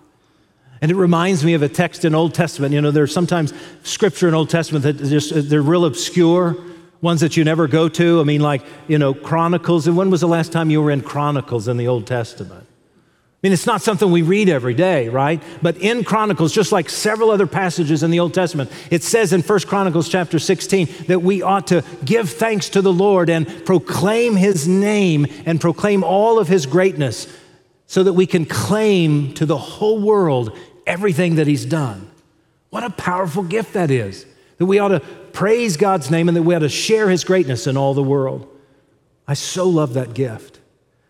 and 0.82 0.90
it 0.90 0.96
reminds 0.96 1.44
me 1.44 1.54
of 1.54 1.62
a 1.62 1.68
text 1.68 2.04
in 2.04 2.12
Old 2.12 2.34
Testament. 2.34 2.74
You 2.74 2.80
know, 2.80 2.90
there's 2.90 3.14
sometimes 3.14 3.54
scripture 3.84 4.26
in 4.26 4.34
Old 4.34 4.50
Testament 4.50 4.82
that 4.82 4.98
just 4.98 5.48
they're 5.48 5.62
real 5.62 5.84
obscure, 5.84 6.56
ones 7.00 7.20
that 7.20 7.36
you 7.36 7.44
never 7.44 7.68
go 7.68 7.88
to. 7.88 8.20
I 8.20 8.24
mean, 8.24 8.40
like, 8.40 8.62
you 8.88 8.98
know, 8.98 9.14
Chronicles. 9.14 9.86
And 9.86 9.96
when 9.96 10.10
was 10.10 10.20
the 10.20 10.28
last 10.28 10.50
time 10.50 10.70
you 10.70 10.82
were 10.82 10.90
in 10.90 11.00
Chronicles 11.00 11.68
in 11.68 11.76
the 11.76 11.86
Old 11.86 12.08
Testament? 12.08 12.66
I 12.66 13.46
mean, 13.46 13.52
it's 13.52 13.66
not 13.66 13.80
something 13.80 14.10
we 14.10 14.22
read 14.22 14.48
every 14.48 14.74
day, 14.74 15.08
right? 15.08 15.40
But 15.62 15.76
in 15.76 16.02
Chronicles, 16.02 16.52
just 16.52 16.72
like 16.72 16.90
several 16.90 17.30
other 17.30 17.46
passages 17.46 18.02
in 18.02 18.10
the 18.10 18.18
Old 18.18 18.34
Testament, 18.34 18.70
it 18.90 19.04
says 19.04 19.32
in 19.32 19.42
1 19.42 19.60
Chronicles 19.60 20.08
chapter 20.08 20.40
16 20.40 20.88
that 21.06 21.22
we 21.22 21.42
ought 21.42 21.68
to 21.68 21.84
give 22.04 22.30
thanks 22.30 22.68
to 22.70 22.82
the 22.82 22.92
Lord 22.92 23.30
and 23.30 23.64
proclaim 23.64 24.34
his 24.34 24.66
name 24.66 25.26
and 25.46 25.60
proclaim 25.60 26.02
all 26.02 26.40
of 26.40 26.48
his 26.48 26.66
greatness 26.66 27.28
so 27.86 28.02
that 28.02 28.14
we 28.14 28.26
can 28.26 28.46
claim 28.46 29.34
to 29.34 29.44
the 29.44 29.58
whole 29.58 30.00
world 30.00 30.56
everything 30.86 31.36
that 31.36 31.46
He's 31.46 31.64
done. 31.64 32.10
What 32.70 32.84
a 32.84 32.90
powerful 32.90 33.42
gift 33.42 33.74
that 33.74 33.90
is. 33.90 34.26
That 34.58 34.66
we 34.66 34.78
ought 34.78 34.88
to 34.88 35.00
praise 35.32 35.76
God's 35.76 36.10
name 36.10 36.28
and 36.28 36.36
that 36.36 36.42
we 36.42 36.54
ought 36.54 36.60
to 36.60 36.68
share 36.68 37.10
His 37.10 37.24
greatness 37.24 37.66
in 37.66 37.76
all 37.76 37.94
the 37.94 38.02
world. 38.02 38.48
I 39.26 39.34
so 39.34 39.68
love 39.68 39.94
that 39.94 40.14
gift. 40.14 40.60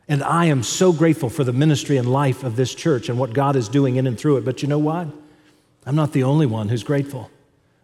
And 0.08 0.22
I 0.22 0.46
am 0.46 0.62
so 0.62 0.92
grateful 0.92 1.30
for 1.30 1.44
the 1.44 1.52
ministry 1.52 1.96
and 1.96 2.10
life 2.10 2.44
of 2.44 2.56
this 2.56 2.74
church 2.74 3.08
and 3.08 3.18
what 3.18 3.32
God 3.32 3.56
is 3.56 3.68
doing 3.68 3.96
in 3.96 4.06
and 4.06 4.18
through 4.18 4.38
it. 4.38 4.44
But 4.44 4.62
you 4.62 4.68
know 4.68 4.78
what? 4.78 5.08
I'm 5.86 5.96
not 5.96 6.12
the 6.12 6.24
only 6.24 6.46
one 6.46 6.68
who's 6.68 6.82
grateful. 6.82 7.30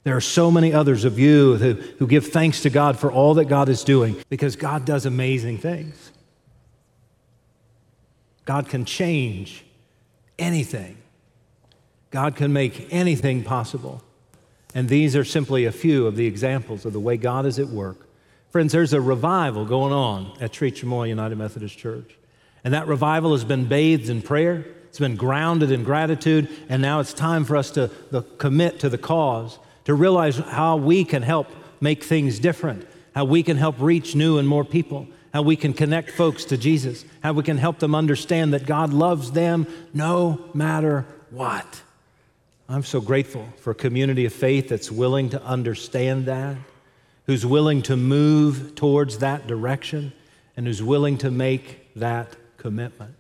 There 0.04 0.16
are 0.16 0.20
so 0.20 0.50
many 0.50 0.72
others 0.72 1.04
of 1.04 1.18
you 1.18 1.56
who, 1.56 1.74
who 1.98 2.06
give 2.06 2.28
thanks 2.28 2.62
to 2.62 2.70
God 2.70 2.98
for 2.98 3.10
all 3.12 3.34
that 3.34 3.46
God 3.46 3.68
is 3.68 3.84
doing 3.84 4.16
because 4.28 4.56
God 4.56 4.84
does 4.84 5.06
amazing 5.06 5.58
things. 5.58 6.12
God 8.44 8.68
can 8.68 8.84
change 8.84 9.64
anything. 10.38 10.96
God 12.10 12.36
can 12.36 12.52
make 12.52 12.88
anything 12.90 13.42
possible. 13.42 14.02
And 14.74 14.88
these 14.88 15.16
are 15.16 15.24
simply 15.24 15.64
a 15.64 15.72
few 15.72 16.06
of 16.06 16.16
the 16.16 16.26
examples 16.26 16.84
of 16.84 16.92
the 16.92 17.00
way 17.00 17.16
God 17.16 17.46
is 17.46 17.58
at 17.58 17.68
work. 17.68 18.06
Friends, 18.50 18.72
there's 18.72 18.92
a 18.92 19.00
revival 19.00 19.64
going 19.64 19.92
on 19.92 20.32
at 20.40 20.52
Trietsch 20.52 20.82
Memorial 20.82 21.08
United 21.08 21.36
Methodist 21.36 21.76
Church. 21.76 22.16
And 22.64 22.74
that 22.74 22.86
revival 22.86 23.32
has 23.32 23.44
been 23.44 23.66
bathed 23.66 24.08
in 24.08 24.22
prayer, 24.22 24.64
it's 24.88 24.98
been 24.98 25.16
grounded 25.16 25.70
in 25.70 25.84
gratitude, 25.84 26.48
and 26.68 26.80
now 26.80 27.00
it's 27.00 27.12
time 27.12 27.44
for 27.44 27.56
us 27.56 27.70
to 27.72 27.90
the, 28.10 28.22
commit 28.22 28.80
to 28.80 28.88
the 28.88 28.98
cause 28.98 29.58
to 29.84 29.94
realize 29.94 30.36
how 30.36 30.76
we 30.76 31.04
can 31.04 31.22
help 31.22 31.48
make 31.80 32.02
things 32.02 32.38
different, 32.38 32.86
how 33.14 33.24
we 33.24 33.42
can 33.42 33.56
help 33.56 33.76
reach 33.78 34.14
new 34.14 34.38
and 34.38 34.48
more 34.48 34.64
people, 34.64 35.06
how 35.32 35.42
we 35.42 35.56
can 35.56 35.72
connect 35.72 36.10
folks 36.10 36.44
to 36.46 36.56
Jesus, 36.56 37.04
how 37.22 37.32
we 37.32 37.42
can 37.42 37.58
help 37.58 37.78
them 37.78 37.94
understand 37.94 38.54
that 38.54 38.66
God 38.66 38.92
loves 38.92 39.32
them 39.32 39.66
no 39.92 40.50
matter 40.54 41.06
what. 41.30 41.82
I'm 42.70 42.82
so 42.82 43.00
grateful 43.00 43.48
for 43.56 43.70
a 43.70 43.74
community 43.74 44.26
of 44.26 44.32
faith 44.34 44.68
that's 44.68 44.92
willing 44.92 45.30
to 45.30 45.42
understand 45.42 46.26
that, 46.26 46.56
who's 47.24 47.46
willing 47.46 47.80
to 47.82 47.96
move 47.96 48.74
towards 48.74 49.18
that 49.18 49.46
direction, 49.46 50.12
and 50.54 50.66
who's 50.66 50.82
willing 50.82 51.16
to 51.18 51.30
make 51.30 51.94
that 51.94 52.36
commitment. 52.58 53.14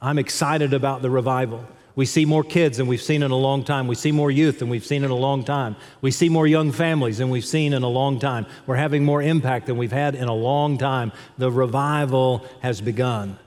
I'm 0.00 0.18
excited 0.18 0.74
about 0.74 1.00
the 1.00 1.10
revival. 1.10 1.64
We 1.94 2.06
see 2.06 2.24
more 2.24 2.42
kids 2.42 2.78
than 2.78 2.88
we've 2.88 3.02
seen 3.02 3.22
in 3.22 3.30
a 3.30 3.36
long 3.36 3.62
time. 3.62 3.86
We 3.86 3.94
see 3.94 4.10
more 4.10 4.32
youth 4.32 4.58
than 4.58 4.68
we've 4.68 4.84
seen 4.84 5.04
in 5.04 5.10
a 5.10 5.14
long 5.14 5.44
time. 5.44 5.76
We 6.00 6.10
see 6.10 6.28
more 6.28 6.46
young 6.46 6.72
families 6.72 7.18
than 7.18 7.30
we've 7.30 7.44
seen 7.44 7.74
in 7.74 7.84
a 7.84 7.88
long 7.88 8.18
time. 8.18 8.46
We're 8.66 8.76
having 8.76 9.04
more 9.04 9.22
impact 9.22 9.66
than 9.66 9.76
we've 9.76 9.92
had 9.92 10.16
in 10.16 10.26
a 10.26 10.34
long 10.34 10.76
time. 10.76 11.12
The 11.38 11.52
revival 11.52 12.44
has 12.62 12.80
begun. 12.80 13.38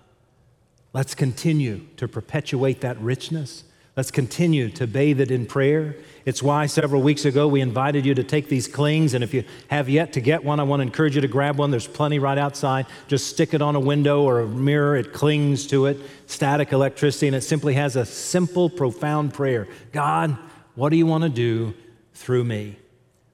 Let's 0.93 1.15
continue 1.15 1.87
to 1.97 2.07
perpetuate 2.07 2.81
that 2.81 2.97
richness. 3.01 3.65
Let's 3.95 4.11
continue 4.11 4.69
to 4.71 4.87
bathe 4.87 5.21
it 5.21 5.31
in 5.31 5.45
prayer. 5.45 5.95
It's 6.25 6.43
why 6.43 6.65
several 6.65 7.01
weeks 7.01 7.23
ago 7.23 7.47
we 7.47 7.61
invited 7.61 8.05
you 8.05 8.13
to 8.15 8.25
take 8.25 8.49
these 8.49 8.67
clings, 8.67 9.13
and 9.13 9.23
if 9.23 9.33
you 9.33 9.45
have 9.69 9.87
yet 9.87 10.11
to 10.13 10.21
get 10.21 10.43
one, 10.43 10.59
I 10.59 10.63
want 10.63 10.81
to 10.81 10.85
encourage 10.85 11.15
you 11.15 11.21
to 11.21 11.29
grab 11.29 11.57
one. 11.57 11.71
There's 11.71 11.87
plenty 11.87 12.19
right 12.19 12.37
outside. 12.37 12.87
Just 13.07 13.27
stick 13.27 13.53
it 13.53 13.61
on 13.61 13.75
a 13.75 13.79
window 13.79 14.23
or 14.23 14.41
a 14.41 14.47
mirror, 14.47 14.97
it 14.97 15.13
clings 15.13 15.65
to 15.67 15.85
it, 15.85 15.97
static 16.25 16.73
electricity, 16.73 17.27
and 17.27 17.35
it 17.37 17.41
simply 17.41 17.75
has 17.75 17.95
a 17.95 18.05
simple, 18.05 18.69
profound 18.69 19.33
prayer 19.33 19.67
God, 19.93 20.37
what 20.75 20.89
do 20.89 20.97
you 20.97 21.05
want 21.05 21.23
to 21.23 21.29
do 21.29 21.73
through 22.13 22.43
me? 22.43 22.77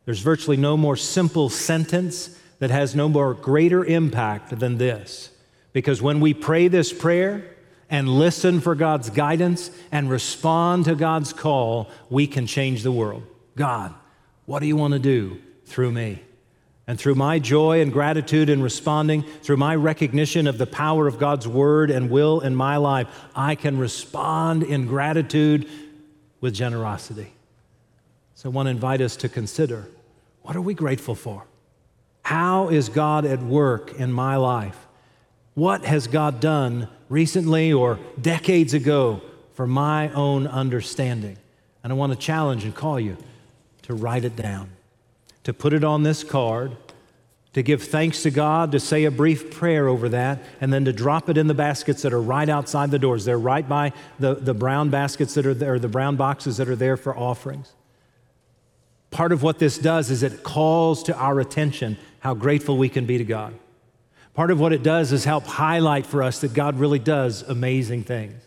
There's 0.06 0.20
virtually 0.20 0.58
no 0.58 0.78
more 0.78 0.96
simple 0.96 1.50
sentence 1.50 2.38
that 2.60 2.70
has 2.70 2.96
no 2.96 3.10
more 3.10 3.34
greater 3.34 3.84
impact 3.84 4.60
than 4.60 4.78
this. 4.78 5.32
Because 5.74 6.02
when 6.02 6.20
we 6.20 6.36
pray 6.36 6.68
this 6.68 6.94
prayer, 6.94 7.56
and 7.92 8.08
listen 8.08 8.62
for 8.62 8.74
God's 8.74 9.10
guidance 9.10 9.70
and 9.92 10.10
respond 10.10 10.86
to 10.86 10.96
God's 10.96 11.34
call, 11.34 11.90
we 12.10 12.26
can 12.26 12.48
change 12.48 12.82
the 12.82 12.92
world. 12.92 13.24
God, 13.56 13.94
what 14.46 14.62
do 14.62 14.66
you 14.66 14.78
want 14.78 14.94
to 14.94 15.00
do 15.00 15.40
through 15.66 15.92
me? 15.92 16.24
And 16.88 17.00
through 17.00 17.16
my 17.16 17.38
joy 17.38 17.82
and 17.82 17.94
gratitude 17.94 18.50
in 18.50 18.64
responding, 18.64 19.24
through 19.44 19.58
my 19.58 19.76
recognition 19.76 20.48
of 20.48 20.58
the 20.58 20.66
power 20.66 21.06
of 21.06 21.20
God's 21.20 21.48
word 21.48 21.92
and 21.92 22.10
will 22.10 22.40
in 22.40 22.56
my 22.56 22.78
life, 22.78 23.08
I 23.36 23.56
can 23.56 23.78
respond 23.78 24.64
in 24.64 24.88
gratitude 24.88 25.70
with 26.40 26.54
generosity. 26.54 27.34
So 28.36 28.50
I 28.50 28.52
want 28.52 28.68
to 28.68 28.72
invite 28.72 29.02
us 29.02 29.16
to 29.18 29.30
consider 29.30 29.88
what 30.42 30.56
are 30.56 30.62
we 30.62 30.74
grateful 30.74 31.14
for? 31.14 31.46
How 32.24 32.70
is 32.70 32.90
God 32.90 33.26
at 33.26 33.42
work 33.44 33.94
in 33.94 34.12
my 34.12 34.38
life? 34.38 34.88
What 35.54 35.84
has 35.84 36.08
God 36.08 36.40
done 36.40 36.88
recently 37.10 37.74
or 37.74 38.00
decades 38.20 38.74
ago 38.74 39.22
for 39.54 39.68
my 39.68 40.10
own 40.14 40.48
understanding? 40.48 41.38
And 41.84 41.92
I 41.92 41.96
want 41.96 42.14
to 42.14 42.18
challenge 42.18 42.64
and 42.64 42.74
call 42.74 43.00
you 43.00 43.18
to 43.84 43.94
write 43.94 44.24
it 44.24 44.36
down, 44.36 44.70
to 45.44 45.54
put 45.54 45.74
it 45.74 45.84
on 45.84 46.04
this 46.04 46.24
card, 46.24 46.78
to 47.54 47.62
give 47.62 47.84
thanks 47.84 48.24
to 48.24 48.32
God, 48.32 48.72
to 48.72 48.80
say 48.80 49.04
a 49.04 49.12
brief 49.12 49.52
prayer 49.52 49.90
over 49.90 50.08
that, 50.10 50.42
and 50.62 50.72
then 50.72 50.86
to 50.86 50.94
drop 50.94 51.28
it 51.28 51.38
in 51.38 51.48
the 51.48 51.54
baskets 51.54 52.02
that 52.04 52.14
are 52.14 52.22
right 52.22 52.48
outside 52.48 52.92
the 52.92 53.00
doors. 53.00 53.26
They're 53.26 53.38
right 53.38 53.68
by 53.68 53.92
the, 54.20 54.36
the 54.36 54.54
brown 54.54 54.90
baskets 54.90 55.34
that 55.34 55.46
are 55.46 55.54
there, 55.54 55.78
the 55.78 55.90
brown 55.90 56.16
boxes 56.16 56.58
that 56.58 56.70
are 56.70 56.78
there 56.78 56.96
for 56.96 57.18
offerings. 57.18 57.74
Part 59.10 59.34
of 59.34 59.44
what 59.44 59.60
this 59.60 59.78
does 59.78 60.10
is 60.10 60.24
it 60.24 60.44
calls 60.44 61.04
to 61.04 61.18
our 61.18 61.42
attention 61.42 61.98
how 62.20 62.36
grateful 62.36 62.78
we 62.78 62.88
can 62.88 63.06
be 63.06 63.18
to 63.18 63.26
God. 63.26 63.54
Part 64.34 64.52
of 64.52 64.60
what 64.60 64.72
it 64.72 64.82
does 64.82 65.12
is 65.12 65.26
help 65.26 65.46
highlight 65.46 66.06
for 66.06 66.24
us 66.24 66.40
that 66.42 66.54
God 66.54 66.80
really 66.80 67.00
does 67.00 67.42
amazing 67.44 68.04
things. 68.04 68.42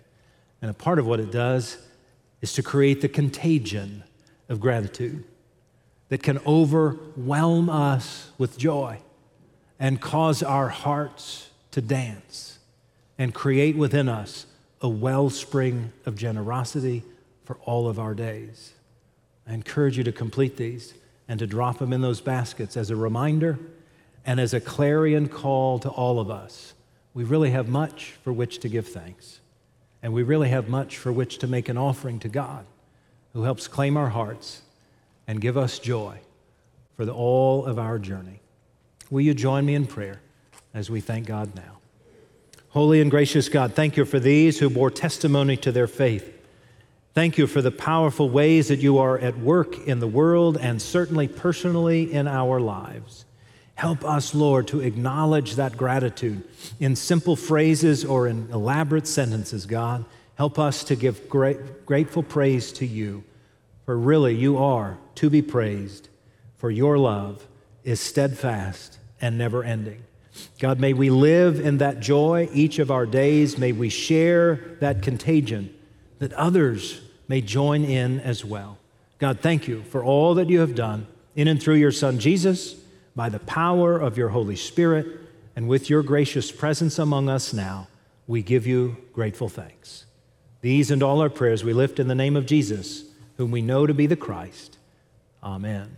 And 0.62 0.70
a 0.70 0.74
part 0.74 0.98
of 0.98 1.06
what 1.06 1.20
it 1.20 1.30
does 1.30 1.76
is 2.40 2.54
to 2.54 2.62
create 2.62 3.00
the 3.02 3.08
contagion 3.08 4.02
of 4.48 4.60
gratitude 4.60 5.24
that 6.08 6.22
can 6.22 6.38
overwhelm 6.46 7.68
us 7.68 8.30
with 8.38 8.56
joy 8.56 8.98
and 9.78 10.00
cause 10.00 10.42
our 10.42 10.68
hearts 10.68 11.50
to 11.72 11.82
dance 11.82 12.58
and 13.18 13.34
create 13.34 13.76
within 13.76 14.08
us 14.08 14.46
a 14.80 14.88
wellspring 14.88 15.92
of 16.06 16.16
generosity 16.16 17.02
for 17.44 17.56
all 17.64 17.88
of 17.88 17.98
our 17.98 18.14
days. 18.14 18.72
I 19.46 19.52
encourage 19.52 19.98
you 19.98 20.04
to 20.04 20.12
complete 20.12 20.56
these 20.56 20.94
and 21.28 21.38
to 21.38 21.46
drop 21.46 21.78
them 21.78 21.92
in 21.92 22.00
those 22.00 22.20
baskets 22.20 22.76
as 22.76 22.90
a 22.90 22.96
reminder 22.96 23.58
and 24.26 24.40
as 24.40 24.54
a 24.54 24.60
clarion 24.60 25.28
call 25.28 25.78
to 25.80 25.88
all 25.88 26.18
of 26.18 26.30
us. 26.30 26.74
We 27.12 27.24
really 27.24 27.50
have 27.50 27.68
much 27.68 28.16
for 28.22 28.32
which 28.32 28.58
to 28.60 28.68
give 28.68 28.88
thanks, 28.88 29.40
and 30.02 30.12
we 30.12 30.22
really 30.22 30.48
have 30.48 30.68
much 30.68 30.96
for 30.98 31.12
which 31.12 31.38
to 31.38 31.46
make 31.46 31.68
an 31.68 31.76
offering 31.76 32.18
to 32.20 32.28
God, 32.28 32.66
who 33.32 33.42
helps 33.42 33.68
claim 33.68 33.96
our 33.96 34.10
hearts 34.10 34.62
and 35.26 35.40
give 35.40 35.56
us 35.56 35.78
joy 35.78 36.18
for 36.96 37.04
the, 37.04 37.12
all 37.12 37.66
of 37.66 37.78
our 37.78 37.98
journey. 37.98 38.40
Will 39.10 39.20
you 39.20 39.34
join 39.34 39.66
me 39.66 39.74
in 39.74 39.86
prayer 39.86 40.20
as 40.72 40.90
we 40.90 41.00
thank 41.00 41.26
God 41.26 41.54
now? 41.54 41.78
Holy 42.70 43.00
and 43.00 43.10
gracious 43.10 43.48
God, 43.48 43.74
thank 43.74 43.96
you 43.96 44.04
for 44.04 44.18
these 44.18 44.58
who 44.58 44.68
bore 44.68 44.90
testimony 44.90 45.56
to 45.58 45.70
their 45.70 45.86
faith. 45.86 46.32
Thank 47.14 47.38
you 47.38 47.46
for 47.46 47.62
the 47.62 47.70
powerful 47.70 48.28
ways 48.28 48.66
that 48.66 48.80
you 48.80 48.98
are 48.98 49.16
at 49.16 49.38
work 49.38 49.86
in 49.86 50.00
the 50.00 50.08
world 50.08 50.56
and 50.56 50.82
certainly 50.82 51.28
personally 51.28 52.12
in 52.12 52.26
our 52.26 52.58
lives. 52.58 53.24
Help 53.74 54.04
us, 54.04 54.34
Lord, 54.34 54.68
to 54.68 54.80
acknowledge 54.80 55.56
that 55.56 55.76
gratitude 55.76 56.44
in 56.78 56.94
simple 56.94 57.34
phrases 57.34 58.04
or 58.04 58.28
in 58.28 58.48
elaborate 58.52 59.06
sentences, 59.06 59.66
God. 59.66 60.04
Help 60.36 60.58
us 60.58 60.84
to 60.84 60.96
give 60.96 61.28
great, 61.28 61.84
grateful 61.84 62.22
praise 62.22 62.72
to 62.72 62.86
you, 62.86 63.24
for 63.84 63.98
really 63.98 64.34
you 64.34 64.58
are 64.58 64.98
to 65.16 65.28
be 65.28 65.42
praised, 65.42 66.08
for 66.56 66.70
your 66.70 66.98
love 66.98 67.46
is 67.82 68.00
steadfast 68.00 68.98
and 69.20 69.36
never 69.36 69.64
ending. 69.64 70.02
God, 70.58 70.80
may 70.80 70.92
we 70.92 71.10
live 71.10 71.60
in 71.60 71.78
that 71.78 72.00
joy 72.00 72.48
each 72.52 72.78
of 72.78 72.90
our 72.90 73.06
days. 73.06 73.58
May 73.58 73.72
we 73.72 73.88
share 73.88 74.76
that 74.80 75.02
contagion 75.02 75.72
that 76.18 76.32
others 76.32 77.00
may 77.28 77.40
join 77.40 77.84
in 77.84 78.20
as 78.20 78.44
well. 78.44 78.78
God, 79.18 79.40
thank 79.40 79.68
you 79.68 79.82
for 79.84 80.02
all 80.02 80.34
that 80.34 80.48
you 80.48 80.60
have 80.60 80.74
done 80.74 81.06
in 81.36 81.48
and 81.48 81.62
through 81.62 81.74
your 81.74 81.92
Son, 81.92 82.18
Jesus 82.18 82.76
by 83.14 83.28
the 83.28 83.38
power 83.40 83.98
of 83.98 84.18
your 84.18 84.30
Holy 84.30 84.56
Spirit 84.56 85.06
and 85.56 85.68
with 85.68 85.88
your 85.88 86.02
gracious 86.02 86.50
presence 86.50 86.98
among 86.98 87.28
us 87.28 87.52
now, 87.52 87.88
we 88.26 88.42
give 88.42 88.66
you 88.66 88.96
grateful 89.12 89.48
thanks. 89.48 90.04
These 90.62 90.90
and 90.90 91.02
all 91.02 91.20
our 91.20 91.30
prayers 91.30 91.62
we 91.62 91.72
lift 91.72 92.00
in 92.00 92.08
the 92.08 92.14
name 92.14 92.36
of 92.36 92.46
Jesus, 92.46 93.04
whom 93.36 93.50
we 93.50 93.62
know 93.62 93.86
to 93.86 93.94
be 93.94 94.06
the 94.06 94.16
Christ. 94.16 94.78
Amen. 95.42 95.96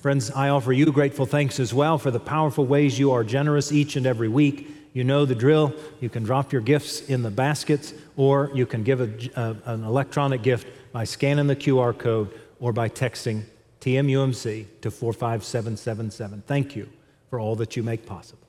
Friends, 0.00 0.30
I 0.30 0.50
offer 0.50 0.72
you 0.72 0.92
grateful 0.92 1.26
thanks 1.26 1.58
as 1.58 1.74
well 1.74 1.98
for 1.98 2.10
the 2.10 2.20
powerful 2.20 2.64
ways 2.64 2.98
you 2.98 3.10
are 3.10 3.24
generous 3.24 3.72
each 3.72 3.96
and 3.96 4.06
every 4.06 4.28
week. 4.28 4.70
You 4.92 5.04
know 5.04 5.24
the 5.24 5.34
drill. 5.34 5.74
You 6.00 6.08
can 6.08 6.22
drop 6.22 6.52
your 6.52 6.62
gifts 6.62 7.02
in 7.02 7.22
the 7.22 7.30
baskets, 7.30 7.92
or 8.16 8.50
you 8.54 8.66
can 8.66 8.84
give 8.84 9.00
a, 9.00 9.10
a, 9.34 9.72
an 9.72 9.84
electronic 9.84 10.42
gift 10.42 10.68
by 10.92 11.04
scanning 11.04 11.48
the 11.48 11.56
QR 11.56 11.96
code 11.98 12.32
or 12.60 12.72
by 12.72 12.88
texting 12.88 13.42
TMUMC 13.86 14.66
to 14.80 14.90
45777. 14.90 16.42
Thank 16.44 16.74
you 16.74 16.88
for 17.30 17.38
all 17.38 17.54
that 17.56 17.76
you 17.76 17.84
make 17.84 18.04
possible. 18.04 18.45